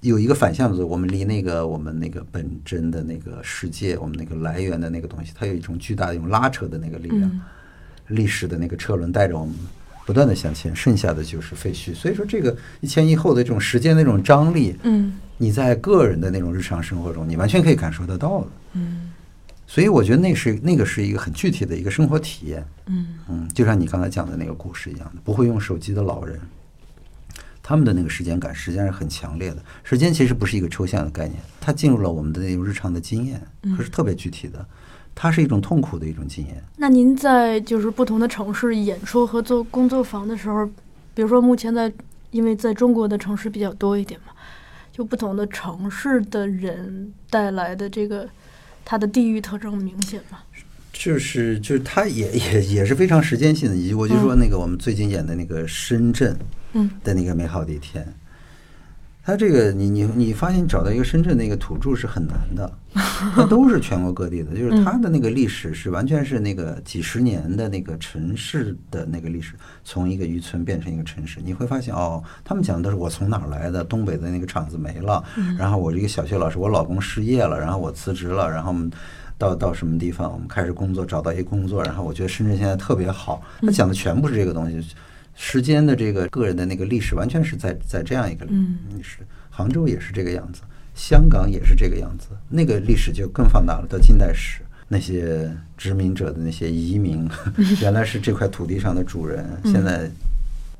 [0.00, 7.22] 有一个反向的我们离那个我们那个本真的那个世界，我们那个来源的那个东西，它有一种巨大的一种拉扯的那个力量。
[7.22, 7.40] 嗯
[8.10, 9.54] 历史的那个车轮带着我们
[10.06, 11.94] 不断的向前，剩下的就是废墟。
[11.94, 18.46] 所以说，这个一前一后的这种时间那种张力，嗯你在个人的那种日常生活中，你完全可以感受得到的。
[18.72, 19.12] 嗯
[19.70, 22.66] 所以我觉得那是那个是一个很具体的一个生活体验。
[22.86, 26.40] 嗯嗯，就像你刚才讲的那个故事一样的，不会用手机的老人，
[27.62, 29.62] 他们的那个时间感实际上是很强烈的。
[29.84, 33.46] 时间其实不是一个抽象的概念，它进入了我们的那种日常的经验，
[33.76, 34.66] 它是特别具体的，
[35.14, 36.64] 它是一种痛苦的一种经验。
[36.78, 40.64] 那您在就是不同的城市演出和做工作坊的时候，
[41.12, 41.92] 比如说目前在，
[42.30, 44.32] 因为在中国的城市比较多一点嘛，
[44.90, 48.26] 就不同的城市的人带来的这个
[48.90, 50.38] 它的地域特征明显吗？
[50.90, 56.34] 就是就是它也也也是非常时间性的，以及我就说那个我们最近演的那个深圳
[56.72, 56.90] 嗯。
[57.04, 58.02] 的那个美好的一天，
[59.28, 62.72] 它这个你你你发现找到一个深圳那个土著是很难的，
[63.36, 69.52] 它都是全国各地的，就是它的那个历史是完全是那个几十年的那个城市的那个历史，
[69.84, 75.22] 从一个渔村变成一个城市，你会发现哦，他们讲的都是我从哪儿来的，东北的那个厂子没了，
[75.58, 78.90] 然后我这个小学老师，我老公失业了，然后我辞职了，然后我们。
[79.36, 83.40] 到到什么地方，我们开始工作，找到一个工作，然后我觉得深圳现在特别好。
[83.60, 84.84] 他讲的全部是这个东西，
[85.40, 89.18] 时间的这个个人的那个历史，完全是在在这样一个历史。
[89.48, 90.62] 杭州也是这个样子，
[90.96, 94.62] 香港也是这个样子，那个历史就更放大了，到近代史。
[94.88, 97.28] 那些殖民者的那些移民，
[97.80, 100.10] 原来是这块土地上的主人，现在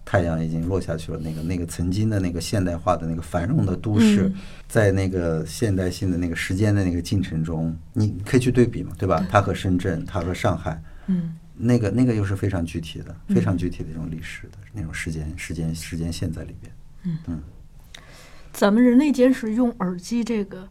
[0.04, 1.18] 太阳已经落下去了。
[1.18, 4.34] 那个那个曾经的那个现代化的那个繁荣的都市，嗯
[4.66, 9.26] 在那个现代性的那个时间的那个进程中，你可以去对比嘛，对吧？
[9.30, 16.72] 它和深圳，它和上海，嗯那个那个又是非常具体的、非常具体的一种历史的那种时间、时间、时间线在里边。
[17.26, 17.42] 嗯。
[18.52, 20.68] 咱们人类简史用耳机这个，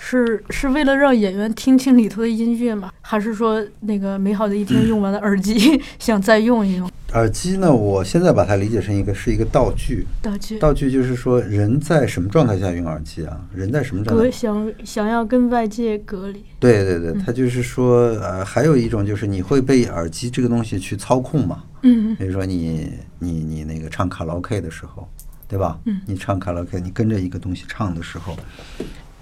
[0.00, 2.92] 是是为了让演员听清里头的音乐吗？
[3.02, 10.58] 还是说那个美好的一天用完了耳机， 想再用一用耳机呢，我现在把它理解成一个是一个道具，道具？
[10.58, 13.40] 道具就是说人在什么状态下用耳机啊？
[13.52, 14.30] 人在什么状态隔？
[14.30, 21.64] 想想要跟外界隔离，对对对，它就是说，呃，还有一种就是你会被耳机这个东西去操控嘛。
[21.82, 25.08] 嗯比如说你你你那个唱卡拉 OK 的时候，
[25.48, 25.78] 对吧？
[25.86, 28.36] 嗯你唱卡拉 OK，你跟着一个东西唱的时候，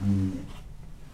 [0.03, 0.33] 嗯，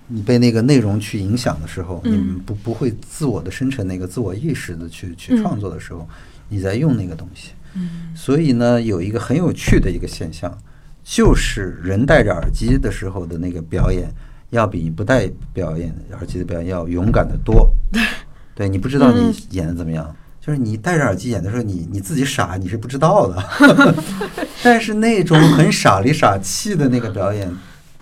[0.09, 6.07] 你被那个内容去影响的时候，你们不不会自我的生成那个自我意识的去去嗯创作的时候，
[6.49, 7.53] 你在用那个东西。
[7.75, 10.57] 嗯所以呢，有一个很有趣的一个现象，
[11.03, 14.13] 就是人戴着耳机的时候的那个表演，
[14.51, 17.73] 要比你不戴表演耳机的表演要勇敢的多。
[18.55, 23.97] 对你不知道你嗯演的怎么样，就是你戴着耳机演的时候，你你自己傻，你是不知道的。
[24.63, 27.51] 但是那种很傻里傻气的那个表演，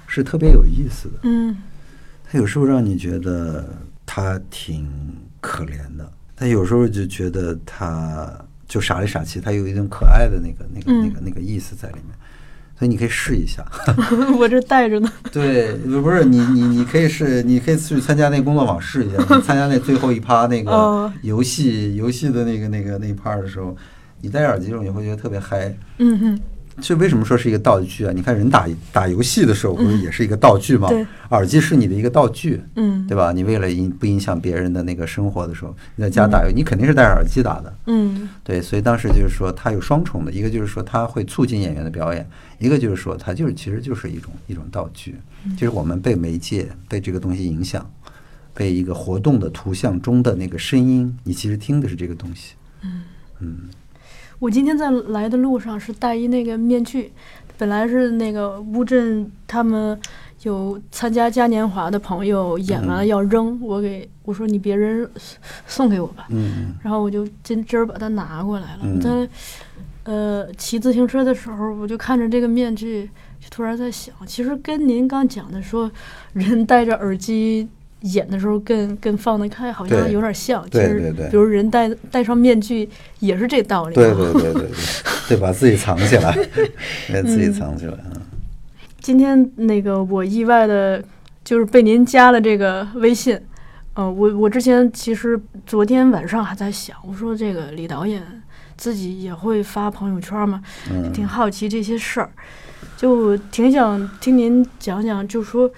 [0.09, 1.14] 是特别有意思的。
[1.22, 1.57] 嗯
[2.31, 3.64] 他有时候让你觉得
[4.07, 4.89] 他挺
[5.41, 8.33] 可怜的，他有时候就觉得他
[8.68, 12.16] 就傻里傻气，他有一种可爱的那个、那个、嗯那个、那个意思在里面。
[12.78, 13.62] 所以你可以试一下，
[14.39, 15.12] 我这带着呢。
[15.31, 23.76] 对，不是你你你可以试，你可以去参加那个工作坊试一下，你参加那最后一趴那个哦游戏游戏的那个那个那一趴的时候，
[24.22, 25.76] 你戴耳机的时候，你会觉得特别嗨。
[25.99, 26.41] 嗯哼，
[26.81, 28.12] 这为什么说是一个道具啊？
[28.14, 30.89] 你看人打打游戏的时候，不是也是一个道具吗？
[30.89, 32.61] 对耳机是你的一个道具。
[32.76, 33.33] 嗯对吧？
[33.33, 37.74] 你为了影不影响别人的那个生活的时候，你在家打游，你肯定是戴着耳机打的。
[37.87, 42.28] 嗯对，所以当时就是说，它有双重的，一个就是说它会促进演员的表演，
[42.59, 45.16] 一个就是说它就是其实就是一种一种道具，
[45.57, 47.89] 就是我们被媒介被这个东西影响，
[48.55, 52.55] 被一个活动的图像中的那个声音，你其实听的是这个东西。
[53.41, 53.68] 嗯
[54.41, 57.12] 我今天在来的路上是戴一那个面具，
[57.59, 59.97] 本来是那个乌镇他们
[60.45, 65.07] 有参加嘉年华的朋友演完了要扔，我给我说你别扔，
[65.66, 66.26] 送给我吧。
[66.30, 68.80] 嗯然后我就今今儿把它拿过来了。
[68.84, 69.28] 嗯我在
[70.05, 73.05] 呃骑自行车的时候，我就看着这个面具，
[73.38, 75.93] 就突然在想，其实跟您刚讲的说
[76.32, 77.68] 人戴着耳机。
[78.03, 80.64] 演的时候更更放得开，好像有点像。
[80.70, 82.88] 其实对对对比如人戴戴上面具
[83.18, 83.94] 也是这道理、啊。
[83.94, 84.70] 对对对对对，
[85.28, 86.32] 对，把自己藏起来，
[87.12, 87.94] 把自己藏起来。
[88.14, 88.20] 嗯
[89.03, 91.03] 今天那个我意外的，
[91.42, 93.40] 就是被您加了这个微信。
[93.94, 98.22] 呃，我我之前其实昨天晚上还在想，我说这个李导演
[98.76, 100.62] 自己也会发朋友圈吗？
[100.92, 102.30] 嗯，挺好奇这些事儿，
[102.94, 105.68] 就挺想听您讲讲，就说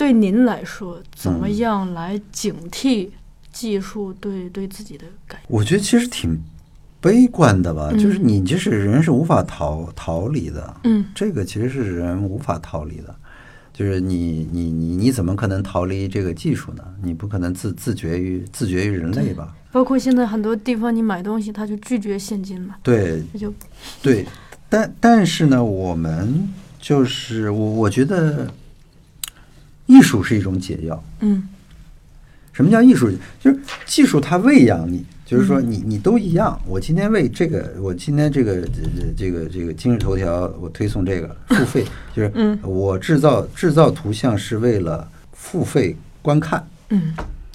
[0.00, 3.10] 对您来说，怎么嗯样来警惕
[3.52, 5.44] 技术对对自己的改变？
[5.48, 6.40] 我觉得其实挺
[7.02, 13.14] 悲观的吧，嗯就是你这是人是无法逃逃离的，嗯这个其实是人无法逃离的，
[13.74, 16.82] 就是你你你你怎么可能逃离这个技术呢？
[17.02, 19.54] 你不可能自自绝于自绝于人类吧？
[19.70, 23.52] 包括现在很多地方，你买东西他就拒绝现金嘛，对这就
[24.02, 24.24] 对，
[24.70, 26.48] 但但是呢，我们
[26.80, 28.50] 就是我我觉得
[29.90, 31.04] 艺术是一种解药。
[31.20, 31.48] 嗯
[32.52, 33.10] 什么叫艺术？
[33.40, 36.60] 就是技术它喂养你，就是说你你都一样。
[36.66, 38.82] 我今天喂这个，我今天这个这
[39.16, 41.84] 这个这个今日头条，我推送这个付费，
[42.14, 47.14] 就是嗯我制造制造图像是为了付费观看，嗯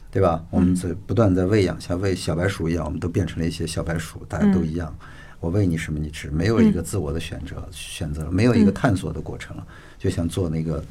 [0.09, 0.41] 对吧？
[0.49, 4.95] 我们在不断在喂养，像喂小白鼠一样，我们都变成了一些小白鼠，大家都一样。
[5.41, 9.67] 我喂你什么你吃，没有一个自我的选择，选择了没有一个探索的过程了。
[9.99, 10.83] 就像做那个，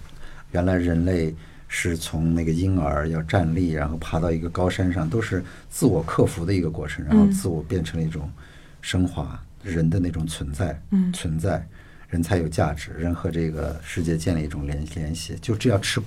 [0.55, 1.34] 原来人类
[1.68, 8.30] 是从那个婴儿要站立，然后爬到一个高山上，都是自我克服的一个过程，然后嗯自我变成了一种
[8.80, 11.66] 升华人的那种存在，嗯存在。
[12.09, 16.00] 人才有价值，人和这个世界建立一种联联系，就这样吃，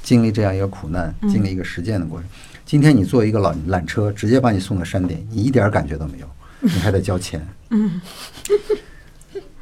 [0.00, 2.30] 经历这样一个苦难，经历一个实践的过程。
[2.64, 7.44] 今天你坐一个缆缆车，直接把你送到山顶，你一点儿感觉都没有，你还得交钱。
[7.70, 8.00] 嗯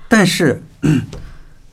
[0.09, 0.61] 但是，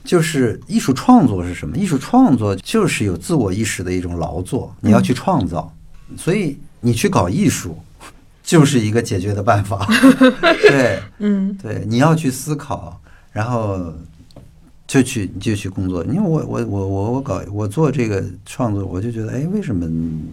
[0.09, 1.77] 就是艺术创作是什么？
[1.77, 5.71] 艺术创作就是有自我意识的一种劳作，你要去创造，
[6.17, 7.77] 所以你去搞艺术，
[8.41, 9.87] 就是一个解决的办法。
[10.67, 12.99] 对，嗯对，你要去思考，
[13.31, 13.93] 然后
[14.87, 16.03] 就去就去工作。
[16.05, 19.87] 因为我我我我我搞我做这个创作，我就觉得，哎，为什么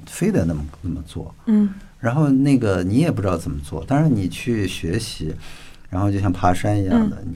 [0.06, 1.34] 非得那么那么做？
[1.48, 1.68] 嗯
[2.00, 5.34] 然后那个你也不知道怎么做，当然你去学习，
[5.90, 7.34] 然后就像爬山一样的，你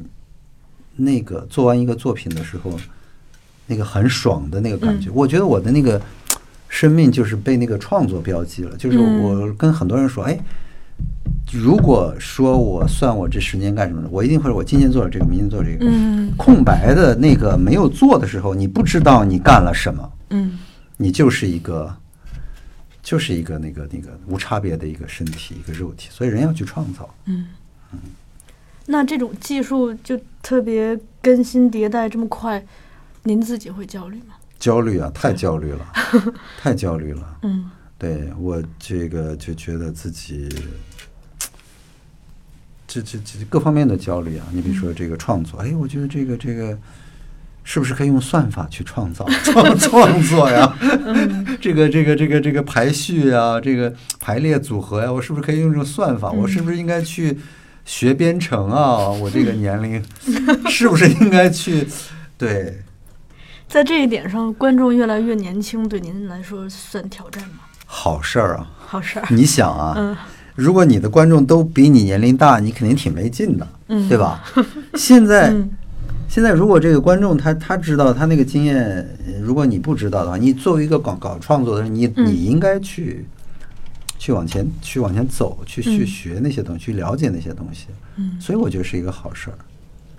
[1.00, 2.78] 那个做完一个作品的时候，
[3.66, 6.00] 那个很爽的那个感觉，我觉得我的那个
[6.68, 10.38] 生命就是被那个创作标记了，就是嗯我跟很多人说，哎。
[11.50, 15.86] 如果说我算我这十年干什么的，我一定会我今年做了这个，明年做这个。
[15.88, 20.58] 嗯空白的那个没有做的时候，你不知道你干了什么，嗯
[20.98, 21.92] 你就是一个，
[23.02, 26.08] 就是一个那个那个无差别的一个身体，一个肉体。
[26.12, 27.08] 所以人要去创造。
[28.90, 32.64] 那这种技术就特别更新迭代这么快，
[33.22, 34.34] 您自己会焦虑吗？
[34.58, 35.86] 焦虑啊，太焦虑了，
[36.60, 37.38] 太焦虑了。
[37.42, 40.48] 嗯对我这个就觉得自己，
[42.88, 44.46] 这这这各方面的焦虑啊。
[44.52, 46.76] 你比如说这个创作，哎，我觉得这个这个
[47.62, 50.74] 是不是可以用算法去创造创 创作呀？
[51.60, 56.30] 这个这个这个这个排序啊，这个排列组合呀，我是不是可以用这种算法？
[56.32, 57.36] 我是不是应该去
[57.90, 59.08] 学编程啊？
[59.20, 60.00] 我这个年龄
[60.70, 61.84] 是不是应该去？
[62.38, 62.78] 对，
[63.68, 67.64] 在这一点上，观众越来越年轻，对您来说算挑战吗？
[67.84, 68.70] 好事儿啊。
[68.78, 69.26] 好事儿。
[69.30, 70.16] 你想啊，嗯
[70.54, 74.44] 如果你的观众都比你年龄大，你肯定挺没劲的，嗯对吧？
[74.94, 75.68] 现在、嗯
[76.28, 78.76] 现在如果这个观众他他知道他那个经验，
[79.26, 83.26] 呃如果你不知道的话，你作为一个搞搞创作的人，你嗯你应该去
[84.20, 87.86] 去往前去往前走，去去嗯学那些东西，去了解那些东西。
[88.16, 88.38] 嗯。
[88.38, 89.56] 所以我觉得是一个好事儿。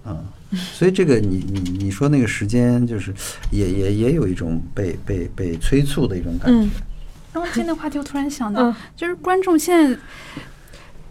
[0.04, 0.26] 嗯，
[0.74, 3.14] 所以这个你你你说那个时间，就是
[3.52, 6.66] 也也也有一种被被被催促的一种感觉。
[6.66, 6.72] 嗯。
[7.32, 8.76] 然后今天的话题，我突然想到，嗯。
[8.96, 10.00] 就是观众现在，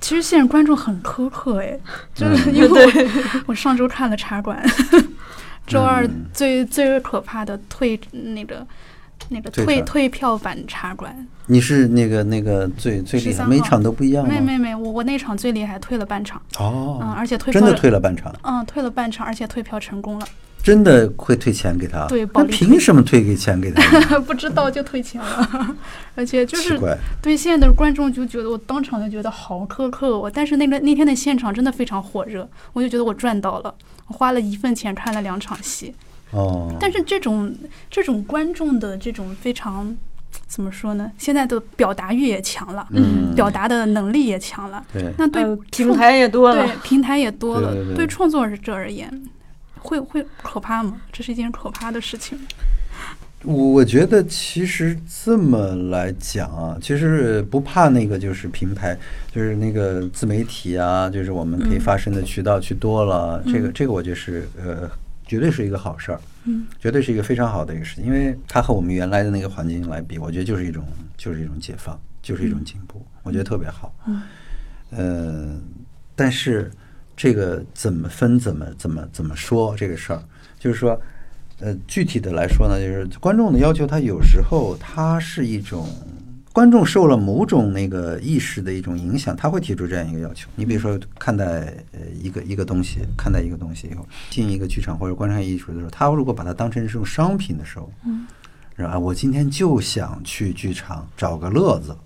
[0.00, 1.78] 其实现在观众很苛刻哎，
[2.12, 2.54] 就是嗯。
[2.56, 3.06] 因为我
[3.46, 4.60] 我上周看了《茶馆》，
[5.64, 6.26] 周二嗯。
[6.34, 8.66] 最最可怕的退那个
[9.28, 11.14] 那个退退退票版《茶馆
[11.46, 14.34] 你是那个那个最最厉害，每场都不一样》，吗？
[14.34, 20.26] 没没没，我我那场最厉害，退了半场，哦，嗯，而且退真的票退了半场，嗯，退了半场，而且退票成功了，
[20.62, 22.06] 真的会退钱给他？
[22.06, 24.18] 对那凭什么退给钱给他？
[24.20, 25.76] 不知道就退钱了，
[26.14, 26.78] 而且就是，
[27.20, 33.74] 对现在的观众就觉得我当场就觉得好苛刻我，但是那个那天的现场真的非常火热，我就觉得我赚到了，
[34.06, 35.94] 我花了一份钱看了两场戏。
[36.32, 37.54] 哦，但是这种
[37.90, 39.96] 这种观众的这种非常
[40.46, 41.10] 怎么说呢？
[41.18, 49.10] 现在的表达欲也强了，嗯，表达的能力也强了，对，那对呃平台也多了对，平台也多了，对对对创作者而言。
[49.82, 51.00] 会会可怕吗？
[51.10, 52.38] 这是一件可怕的事情。
[53.44, 58.94] 我我觉得其实这么来讲啊，其实不怕那个就是平台，
[59.32, 64.86] 就是那个自媒体啊，就是我们可以嗯发声的渠道去多了，这个这个我觉得是呃，
[65.30, 70.84] 绝对是一个好事儿，嗯，绝对是一个非常好的一个事情，因为它和我们原来的那个环境来比，我觉得就是一种
[71.16, 73.94] 就是一种解放，就是一种进步，我觉得特别好。
[74.08, 74.22] 嗯，
[74.90, 75.60] 呃，
[76.16, 76.68] 但是
[77.16, 80.20] 这个怎么分，怎么怎么怎么说这个事儿，
[80.58, 81.00] 就是说，
[81.60, 85.88] 呃，具体的来说呢，就是观众的要求，他有时候他是一种。
[86.52, 90.48] 观众受了某种那个意识的一种影响，他会提出这样一个要求。
[90.56, 91.44] 你比如说，看待
[91.92, 98.26] 呃一个一个东西，看待一个东西以后，进一个剧场或者观赏艺术的时候，他如果把它当成是种商品的时候，嗯，
[98.74, 98.98] 然后？
[98.98, 101.96] 我今天就想去剧场找个乐子，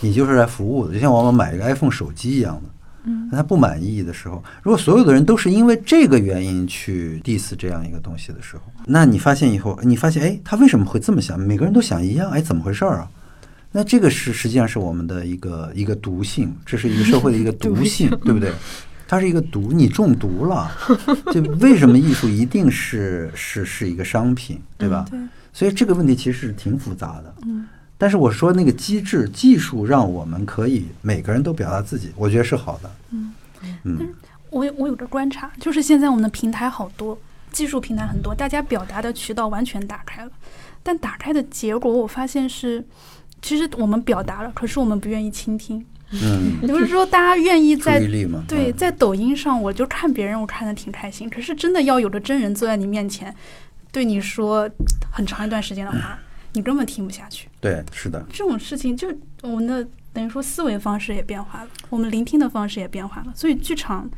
[0.00, 2.70] 你就是来服务的，就像我们买一个 iPhone 手机一样的。
[3.04, 11.38] 嗯，那他不满意的时候，如果所有的人都是因为这个原因去 diss 这样一个东西的时候，那你发现以后，你发现哎，他为什么会这么想？
[11.38, 13.10] 每个人都想一样，哎，怎么回事儿啊？
[13.76, 18.50] 那这个是实际上是我们的一个一个毒性，这是一个社会的一个 毒性，对不对？
[19.06, 20.70] 它是一个毒，你中毒了。
[21.30, 25.04] 就为什么艺术一定是是是一个商品，对吧？
[25.10, 25.20] 对，
[25.52, 27.34] 所以这个问题其实是挺复杂的。
[27.44, 27.68] 嗯，
[27.98, 32.90] 但是我说那个机制技术让我们可以每个人都表达自己，我觉得是好的。
[33.10, 33.34] 嗯
[33.84, 34.14] 嗯
[34.48, 37.18] 我有我有个观察，就是现在我们的平台好多，
[37.52, 40.30] 技术平台很多，大家表达的渠道完全打开了，
[40.82, 42.82] 但打开的结果我发现是，
[43.46, 45.86] 其实我们表达了，可是我们不愿意倾听。
[46.10, 48.00] 嗯，也就是说，大家愿意注在
[48.48, 51.30] 对，嗯在抖音上，我就看别人，我看的挺开心。
[51.30, 53.32] 可是真的要有个真人坐在你面前，
[53.92, 54.68] 对你说
[55.12, 56.18] 很长一段时间的话，
[56.54, 57.48] 你根本听不下去。
[57.60, 59.06] 对，是的，这种事情，就
[59.42, 64.10] 我们的等于说思维方式也变化了，我们聆听的方式也变化了，所以剧场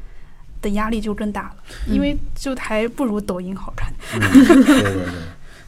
[0.63, 1.57] 的压力就更大了，
[1.87, 3.93] 因为就还不如抖音好看。
[4.15, 4.21] 嗯，
[4.65, 5.05] 对对对。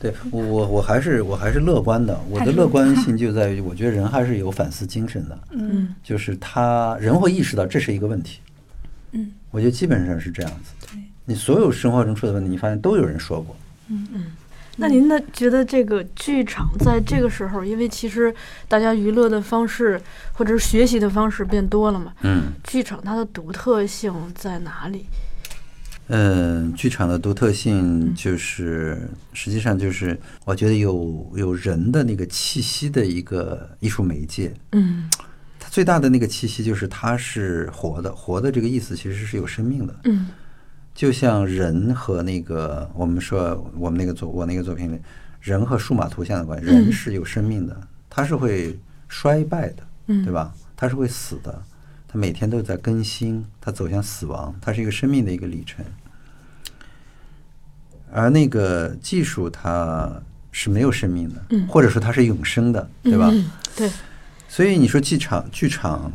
[0.01, 5.95] 对我我我还是我还是乐观的，我的乐观性就在于，我觉得人还是有反思精神的，嗯。
[6.03, 8.41] 就是他人会意识到这是一个问题，
[9.13, 10.73] 嗯，我觉得基本上是这样子。
[10.91, 13.55] 对，你所有生活中出的问题，你发现都有人说过，
[13.89, 14.09] 嗯。
[14.15, 14.25] 嗯。
[14.77, 18.35] 那您的觉得这个剧场在这个时候，因为其实
[18.67, 20.01] 大家娱乐的方式
[20.33, 22.45] 或者是学习的方式变多了嘛，嗯。
[22.65, 25.05] 剧场它的独特性在哪里？
[26.13, 35.09] 嗯，剧场的独特性就是，实际上就是我觉得有有人的那个气息的一个艺术媒介，嗯
[35.59, 39.95] 它最大的那个气息就是它是活的，活的这个意思其实是有生命的。
[40.05, 40.29] 嗯
[40.93, 44.99] 就像人和那个我们说我们那个作我那个作品里，
[45.41, 47.81] 人和数码图像的关系，人是有生命的，
[48.11, 48.77] 它是会
[49.09, 50.53] 衰败的，嗯对吧？
[50.77, 51.63] 它是会死的，
[52.13, 55.85] 它每天都在更新，它走向死亡，它是一个生命的一个里程。
[58.11, 63.31] 而那个技术它是没有生命的，嗯或者说它是永生的，对吧？
[63.33, 63.89] 嗯对，
[64.49, 66.11] 所以你说剧场，剧场，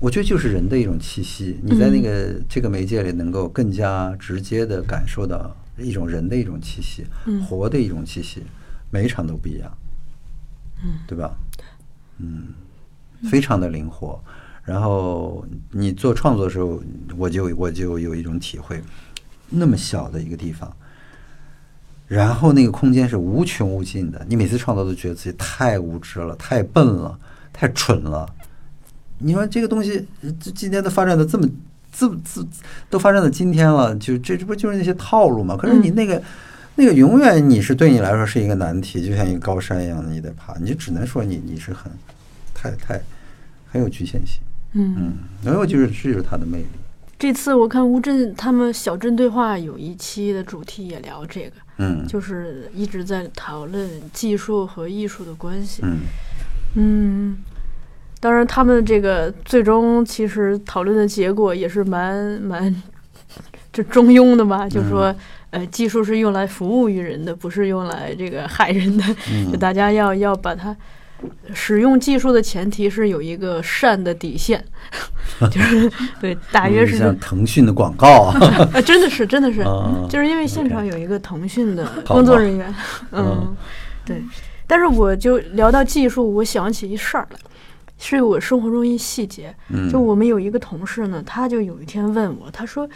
[0.00, 1.58] 我觉得就是人的一种气息。
[1.60, 7.04] 你在那个这个媒介里，能够更加直接的感受到一种人的一种气息，
[7.48, 8.44] 活的一种气息，
[8.92, 9.76] 每一场都不一样，
[10.84, 11.36] 嗯，对吧？
[12.18, 12.54] 嗯，
[13.28, 14.22] 非常的灵活。
[14.64, 16.80] 然后你做创作的时候，
[17.18, 18.82] 我就我就有一种体会，
[19.50, 20.74] 那么小的一个地方，
[22.08, 27.18] 然后那个空间是无穷无尽的，你每次创作都觉得自己太无知了、太笨了、
[27.52, 28.26] 太蠢了。
[29.18, 30.06] 你说这个东西，
[30.40, 31.46] 这今天都发展的这么、
[31.92, 32.42] 这么、这
[32.88, 35.56] 都发展到今天了，就这这不就是那些套路吗？
[35.58, 36.22] 可是你那个、
[36.74, 41.92] 那个永远你是对你来说是一个难题，就像一个高山一样的，你得爬，你就只能说你你是很
[42.54, 42.98] 太太
[43.70, 44.40] 很有局限性。
[44.74, 44.94] 嗯。
[44.98, 45.12] 嗯，
[45.44, 46.66] 然后就是这就是它的魅力。
[47.18, 55.82] 这次我看乌镇他们小镇对话有一期的主题也聊这个，嗯，就是一直在讨论技术和艺术的关系。
[55.82, 55.98] 嗯
[56.76, 57.38] 嗯，
[58.20, 62.82] 当然，他们这个最终其实讨论的结果也是蛮蛮
[63.72, 65.14] 就中庸的吧，就是说，
[65.50, 69.04] 呃，技术是用来服务于人的，不是用来这个害人的。
[69.04, 70.76] 就嗯大家要要把它
[71.52, 74.64] 使用技术的前提是有一个善的底线，
[75.50, 78.38] 就是对， 大约是像腾讯的广告啊，
[78.72, 80.06] 啊，真的是，真的是，啊。
[80.08, 82.74] 就是因为现场有一个腾讯的工作人员，
[83.12, 83.24] 嗯。
[83.24, 83.56] 嗯，
[84.04, 84.22] 对。
[84.66, 87.38] 但是我就聊到技术，我想起一事儿来，
[87.98, 89.54] 是我生活中一细节。
[89.68, 92.88] 嗯，就我们有一个同事呢，他就有一天问我，他说：“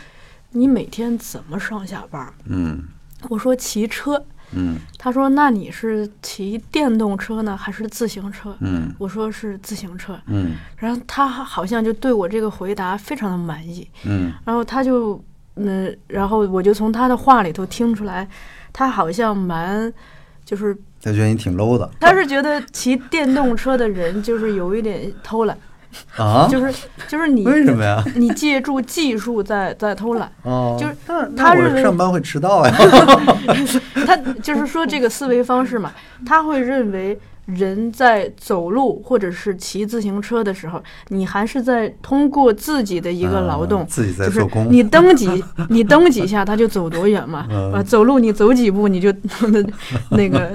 [0.53, 2.33] 你每天怎么上下班？
[2.47, 2.83] 嗯？”
[3.29, 4.25] 我说：“骑车。
[4.53, 10.19] 嗯”他说：“那你是骑电动车呢，还是自行车？”嗯我说：“是自行车。
[10.27, 13.89] 嗯”然后他好像就对我这个回答非常的满意。
[14.05, 15.23] 嗯然后他就，
[15.57, 18.29] 嗯，然后我就从他的话里头听出来，
[18.73, 19.93] 他好像蛮，
[20.45, 25.57] 就是他觉得你挺 low 的他是觉得骑电动车的人就是有一点偷懒，
[26.17, 26.47] 啊？
[26.51, 26.73] 就是
[27.07, 28.03] 就是你为什么呀？
[28.17, 30.95] 你借助技术在在偷懒，哦，就是
[31.37, 32.75] 他认为上班会迟到呀。
[34.07, 35.93] 他就是说这个思维方式嘛，
[36.27, 37.19] 他会认为。
[37.49, 44.67] 人在走路或者是骑自行车的时候，你还是在通过自己的一个劳动，嗯自己在就是做工。
[44.71, 47.47] 你蹬几，你蹬几下，他就走多远嘛。
[47.49, 49.11] 嗯啊，走路你走几步，你就
[50.11, 50.53] 那个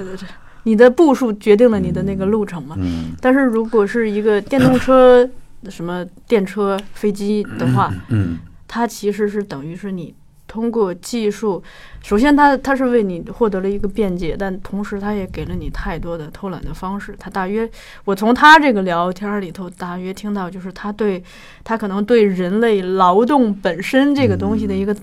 [0.64, 2.76] 你的步数决定了你的那个路程嘛。
[2.78, 5.26] 嗯但是如果是一个电动车、
[5.70, 8.38] 什么电车、飞机的话，嗯
[8.68, 10.12] 它其实是等于是你
[10.46, 11.62] 通过技术，
[12.02, 17.14] 首先它它是为你获得了一个便捷，但同时它也给了你太多的偷懒的方式。
[17.18, 17.68] 它大约，
[18.04, 21.22] 我从他这个聊天里头大约听到，就是他对
[21.64, 24.94] 他可能对人类劳动本身这个东西的一个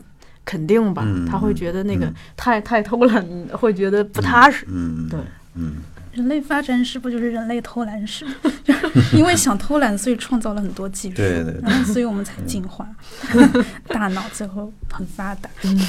[0.45, 4.65] 肯定吧，嗯他会觉得那个嗯太太偷懒，会觉得不踏实。
[4.69, 5.19] 嗯，对
[5.55, 5.75] 嗯
[6.13, 8.25] 人类发展史不就是人类偷懒史？
[8.65, 12.85] 就 是因为想偷懒，所以创造了很多技术，对对对然后所以我们才进化，
[13.87, 15.49] 大脑最后很发达。
[15.63, 15.79] 嗯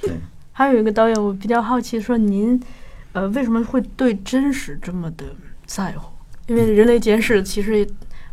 [0.00, 0.12] 对，
[0.52, 2.60] 还有一个导演，我比较好奇，说您，
[3.12, 5.24] 呃，为什么会对真实这么的
[5.66, 6.12] 在乎？
[6.46, 7.84] 因为《人类简史》其实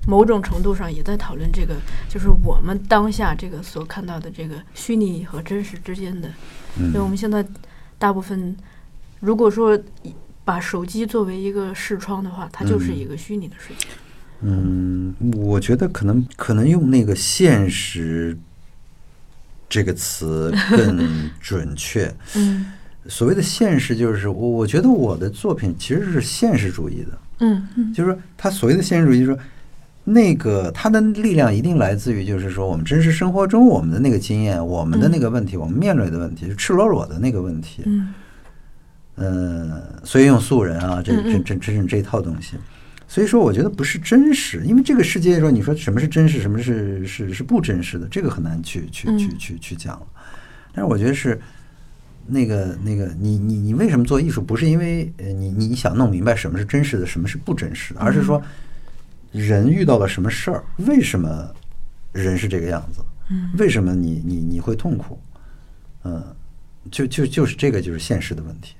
[0.07, 1.73] 某种程度上也在讨论这个，
[2.07, 6.29] 就是我们当下这个所看到的这个虚拟和真实之间的。
[6.77, 7.43] 因为我嗯们现在
[7.97, 8.55] 大部分，
[9.21, 10.13] 如果说以
[10.45, 13.87] 把手机作为一个视窗的话，它就是一个虚拟的世界。
[14.41, 18.37] 嗯，我觉得可能可能用那个现实
[19.67, 22.13] 这个词更 准确。
[22.35, 22.71] 嗯
[23.07, 27.17] 所谓的现实，就是我我觉得我的作品其实是现实主义的。
[27.39, 29.39] 嗯就是说，他所谓的现实主义，就是说，
[30.03, 37.83] 那个他的力量一定来自于，就是说，我们真实生活中我们的那个经验，我们的那个问题，我们面对的问题，就赤裸裸的那个问题。
[37.85, 38.11] 嗯
[39.15, 42.57] 嗯，所以用素人啊，这这这这这这套东西。
[43.07, 50.07] 所以说，我觉得不是真实，因为这个世界说，你说什么是真实，什么是是是不真实的，这个很难去去去嗯去去讲了。
[50.73, 51.39] 但是我觉得是
[52.25, 54.41] 那个那个，你你你为什么做艺术？
[54.41, 58.41] 不是因为呃你你想弄明白什么是真实的，什么是不真实的，而是说
[59.31, 61.53] 人遇到了什么事儿，为什么
[62.11, 63.01] 人是这个样子？
[63.29, 65.19] 嗯为什么你你你会痛苦？
[66.03, 66.23] 嗯，
[66.91, 68.75] 就就就是这个就是现实的问题，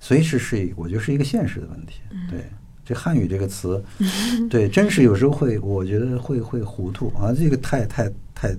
[0.00, 2.50] 所以是是我觉得是一个现实的问题，对，
[2.84, 3.80] 这汉语这个词，
[4.50, 8.56] 对，真是有时候会，我觉得会会糊涂啊，这个太太太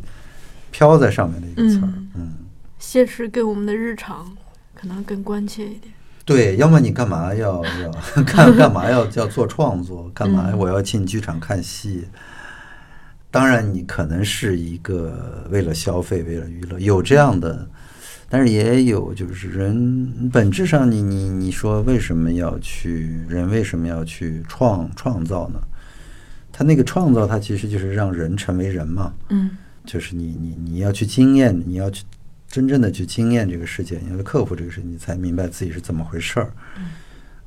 [0.69, 2.33] 飘在上面的一个词儿，嗯，
[2.79, 4.31] 现实给我们的日常
[4.73, 5.93] 可能更关切一点。
[6.23, 10.57] 对，要么你干嘛要要干干嘛要要做创作，干嘛嗯。
[10.57, 12.05] 我要进剧场看戏？
[13.31, 17.67] 当然，你可能是一个为了消费、为了娱乐，有这样的，
[18.31, 25.59] 但是也有就是人本质上你，你你说为什么要去人为什么要去创创造呢？
[26.49, 29.13] 他那个创造，它其实就是让人成为人嘛。
[29.29, 29.51] 嗯
[29.83, 32.05] 就是你你你要去经验，你要去
[32.47, 36.53] 真正的去经验这个世界，你要去克服这个事情，你才明白自己是怎么回事儿。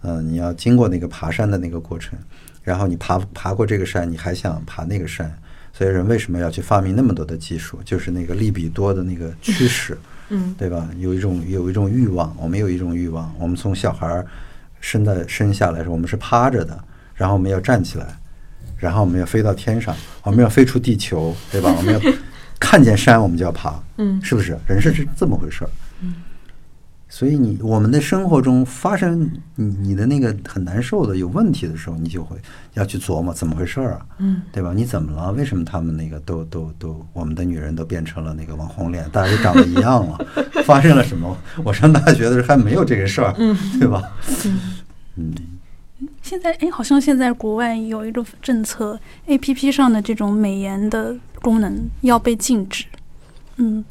[0.02, 2.19] 嗯、你要经过那个爬山的那个过程，
[2.62, 5.35] 然后你爬爬过这个山，你还想爬那个山，
[5.73, 7.78] 所以人为什么要去发明那么多的技术？
[7.85, 9.98] 就是那个利比多的那个驱使，嗯
[10.59, 10.89] 对吧？
[10.99, 14.27] 有一种有一种欲望，我们有一种欲望，我们从小孩儿
[14.81, 16.79] 生的生下来的时候，我们是趴着的，
[17.15, 18.07] 然后我们要站起来，
[18.79, 21.75] 然后我们要飞到天上，我们要飞出地球，对吧？
[21.77, 22.01] 我们要
[22.59, 24.59] 看见山，我们就要爬，嗯是不是？
[24.67, 25.71] 人是是这么回事儿。
[27.15, 32.36] 所以你我们的生活中发生你你的那个很难受的有问题的时候，你就会
[32.73, 34.73] 要去琢磨怎么回事儿啊，嗯对吧？
[34.74, 35.31] 你怎么了？
[35.31, 40.19] 为什么他们那个都都都我们的女人都变成了那个网红脸，大家都长得一样了？
[40.65, 41.36] 发生了什么？
[41.62, 44.03] 我上大学的时候还没有这个事儿，嗯对吧？
[45.15, 45.32] 嗯
[46.20, 52.85] 现在哎，好像现在国外有一个政策，A P P 上的这种美颜的功能要被禁止。
[53.57, 53.85] 嗯，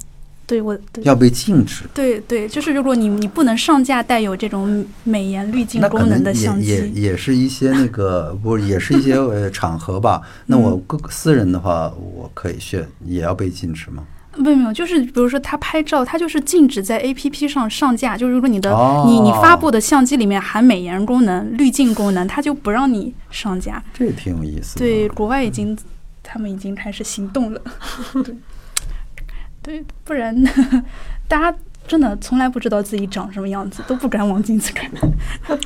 [0.45, 1.84] 对我对要被禁止。
[1.94, 10.22] 对对，就是如果你你不能上架带有这种美颜滤镜功能的相也机，也是一些那个 不是也是一些呃场合吧？
[10.45, 14.03] 那我个私人的话，我可以选，也要被禁止吗？
[14.36, 18.18] 没有没有，就是比如说他拍照，他就是禁止在 A P P 上上架。
[18.18, 23.84] 就是如果你的、哦你你发布的相机里面含美颜功能、滤镜功能，他就不让你上架。
[23.94, 24.80] 这也挺有意思的。
[24.80, 25.78] 对，国外已经
[26.24, 27.61] 他们已经开始行动了。
[28.24, 28.36] 对，
[29.64, 30.35] 对，不然
[31.27, 31.57] 大家
[31.88, 34.91] 真的从来不知道自己长什么样子，都不敢往镜子看。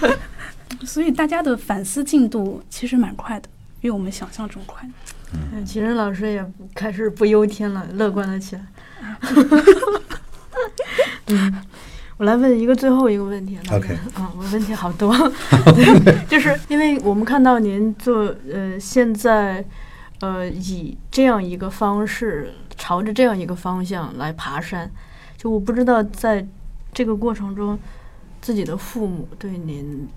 [0.85, 3.49] 所以大家的反思进度其实蛮快的，
[3.81, 4.87] 比我们想象中快。
[5.33, 8.61] 嗯，其实老师也开始不忧天了，乐观了起来。
[11.27, 11.53] 嗯，
[12.17, 13.57] 我来问一个最后一个问题。
[13.69, 15.13] 来 OK 啊，我问题好多，
[16.29, 19.63] 就是因为我们看到您做呃现在
[20.21, 24.89] 呃以这样一个方式，朝着这样一个方向来爬山，
[25.37, 26.45] 就我不知道在
[26.93, 27.77] 这个过程中，
[28.41, 30.07] 自己的父母对您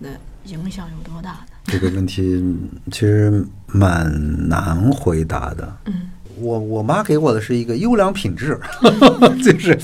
[0.00, 0.08] 的
[0.46, 1.38] 影响有多大呢？
[1.64, 2.42] 这个问题
[2.90, 5.76] 其实蛮难回答的。
[5.86, 6.08] 嗯
[6.38, 8.58] 我我妈给我的是一个优良品质，
[9.44, 9.78] 就是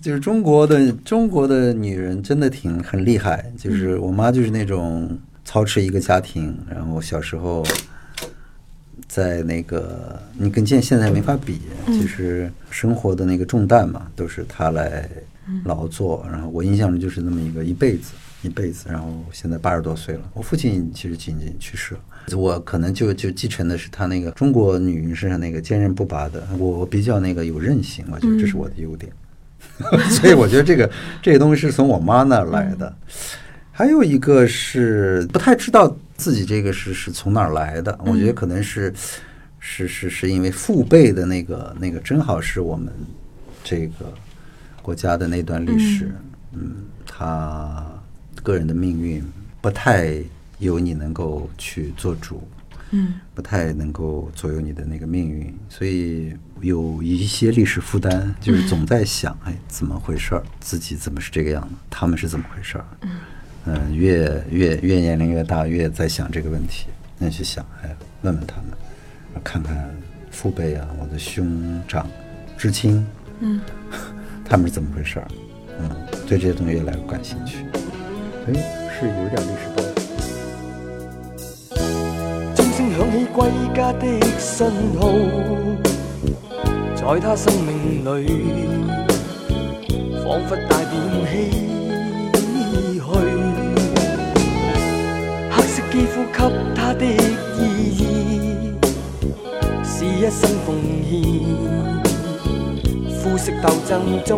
[0.00, 7.62] 就是中国的中国的女人真的挺很厉害，就是我妈就是那种操持一个家庭，然后小时候
[9.08, 15.08] 在那个你跟现现在没法比，其实生活的那个重担嘛，都是他来
[15.64, 18.12] 劳作，然后我印象中就是那么一个一辈子。
[18.42, 20.20] 一辈子，然后现在八十多岁了。
[20.32, 26.46] 我父亲其实仅仅去世了，我可能就就继承的是他那个中国女人身上那个坚韧不拔的。
[26.56, 29.12] 我我比较那个有韧性，我觉得这是我的优点。
[30.08, 30.88] 所以我觉得这个
[31.20, 32.96] 这个东西是从我妈那儿来的。
[33.72, 38.92] 还有一个是不太知道自己这个是是从哪儿来的，我觉得可能是
[39.58, 42.92] 是是是因为父辈的那个那个正好是我们
[43.64, 44.12] 这个
[44.82, 46.10] 国家的那段历史，
[46.52, 47.86] 嗯，他
[48.42, 49.24] 个人的命运
[49.60, 50.22] 不太
[50.58, 52.46] 由你能够去做主，
[52.90, 60.42] 嗯不太能够左右你的那个命运，所以有一些历史负担，就是总在想，哎，怎么回事儿？
[60.58, 61.74] 自己怎么是这个样子？
[61.88, 62.84] 他们是怎么回事儿？
[63.02, 63.10] 嗯，
[63.92, 66.86] 越越越年龄越大，越在想这个问题，
[67.18, 69.90] 那去想，哎，问问他们，看看
[70.30, 72.06] 父辈啊，我的兄长、
[72.56, 73.06] 知青，
[73.40, 73.60] 嗯，
[74.44, 75.28] 他们是怎么回事儿？
[75.80, 75.90] 嗯，
[76.26, 77.64] 对这些东西越来越感兴趣，
[78.46, 78.52] 哎
[78.98, 79.86] 是有点历史包袱。
[82.56, 83.38] 钟聲響起归
[83.74, 84.02] 家的
[84.38, 84.66] 信
[84.98, 85.02] 號，
[86.96, 88.26] 在他生命裏，
[90.24, 90.50] 彷彿
[96.18, 96.38] 色肌膚給
[96.74, 97.60] 他的意
[97.94, 98.02] 義，
[99.84, 100.74] 是一生奉
[101.04, 101.14] 獻，
[103.22, 103.90] 膚色鬥爭
[104.24, 104.32] 中。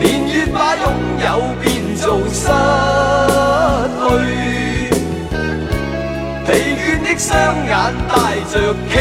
[0.00, 0.82] 年月把擁
[1.24, 1.26] 有
[1.62, 1.66] 變
[1.96, 2.46] 做失
[4.00, 4.08] 去，
[6.46, 7.28] 疲倦的雙
[7.66, 7.72] 眼
[8.08, 8.12] 帶
[8.50, 8.54] 着
[8.88, 8.94] 期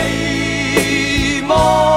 [1.47, 1.96] 望。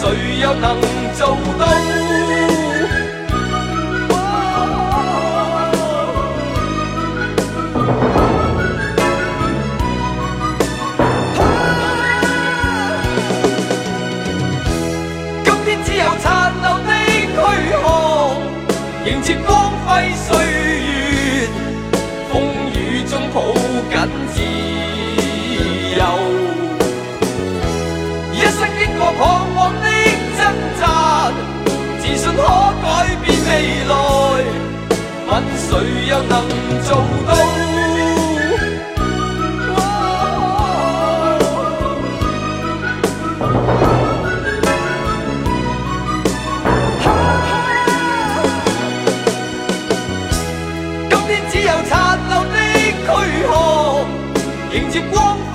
[0.00, 0.80] 谁又能
[1.14, 1.99] 做到？
[35.70, 35.78] 谁
[36.08, 36.34] 又能
[36.82, 36.96] 做
[37.28, 37.30] 到？
[51.08, 52.56] 今天只有残留的
[52.98, 53.06] 躯
[53.46, 53.48] 壳，
[54.72, 55.38] 迎接光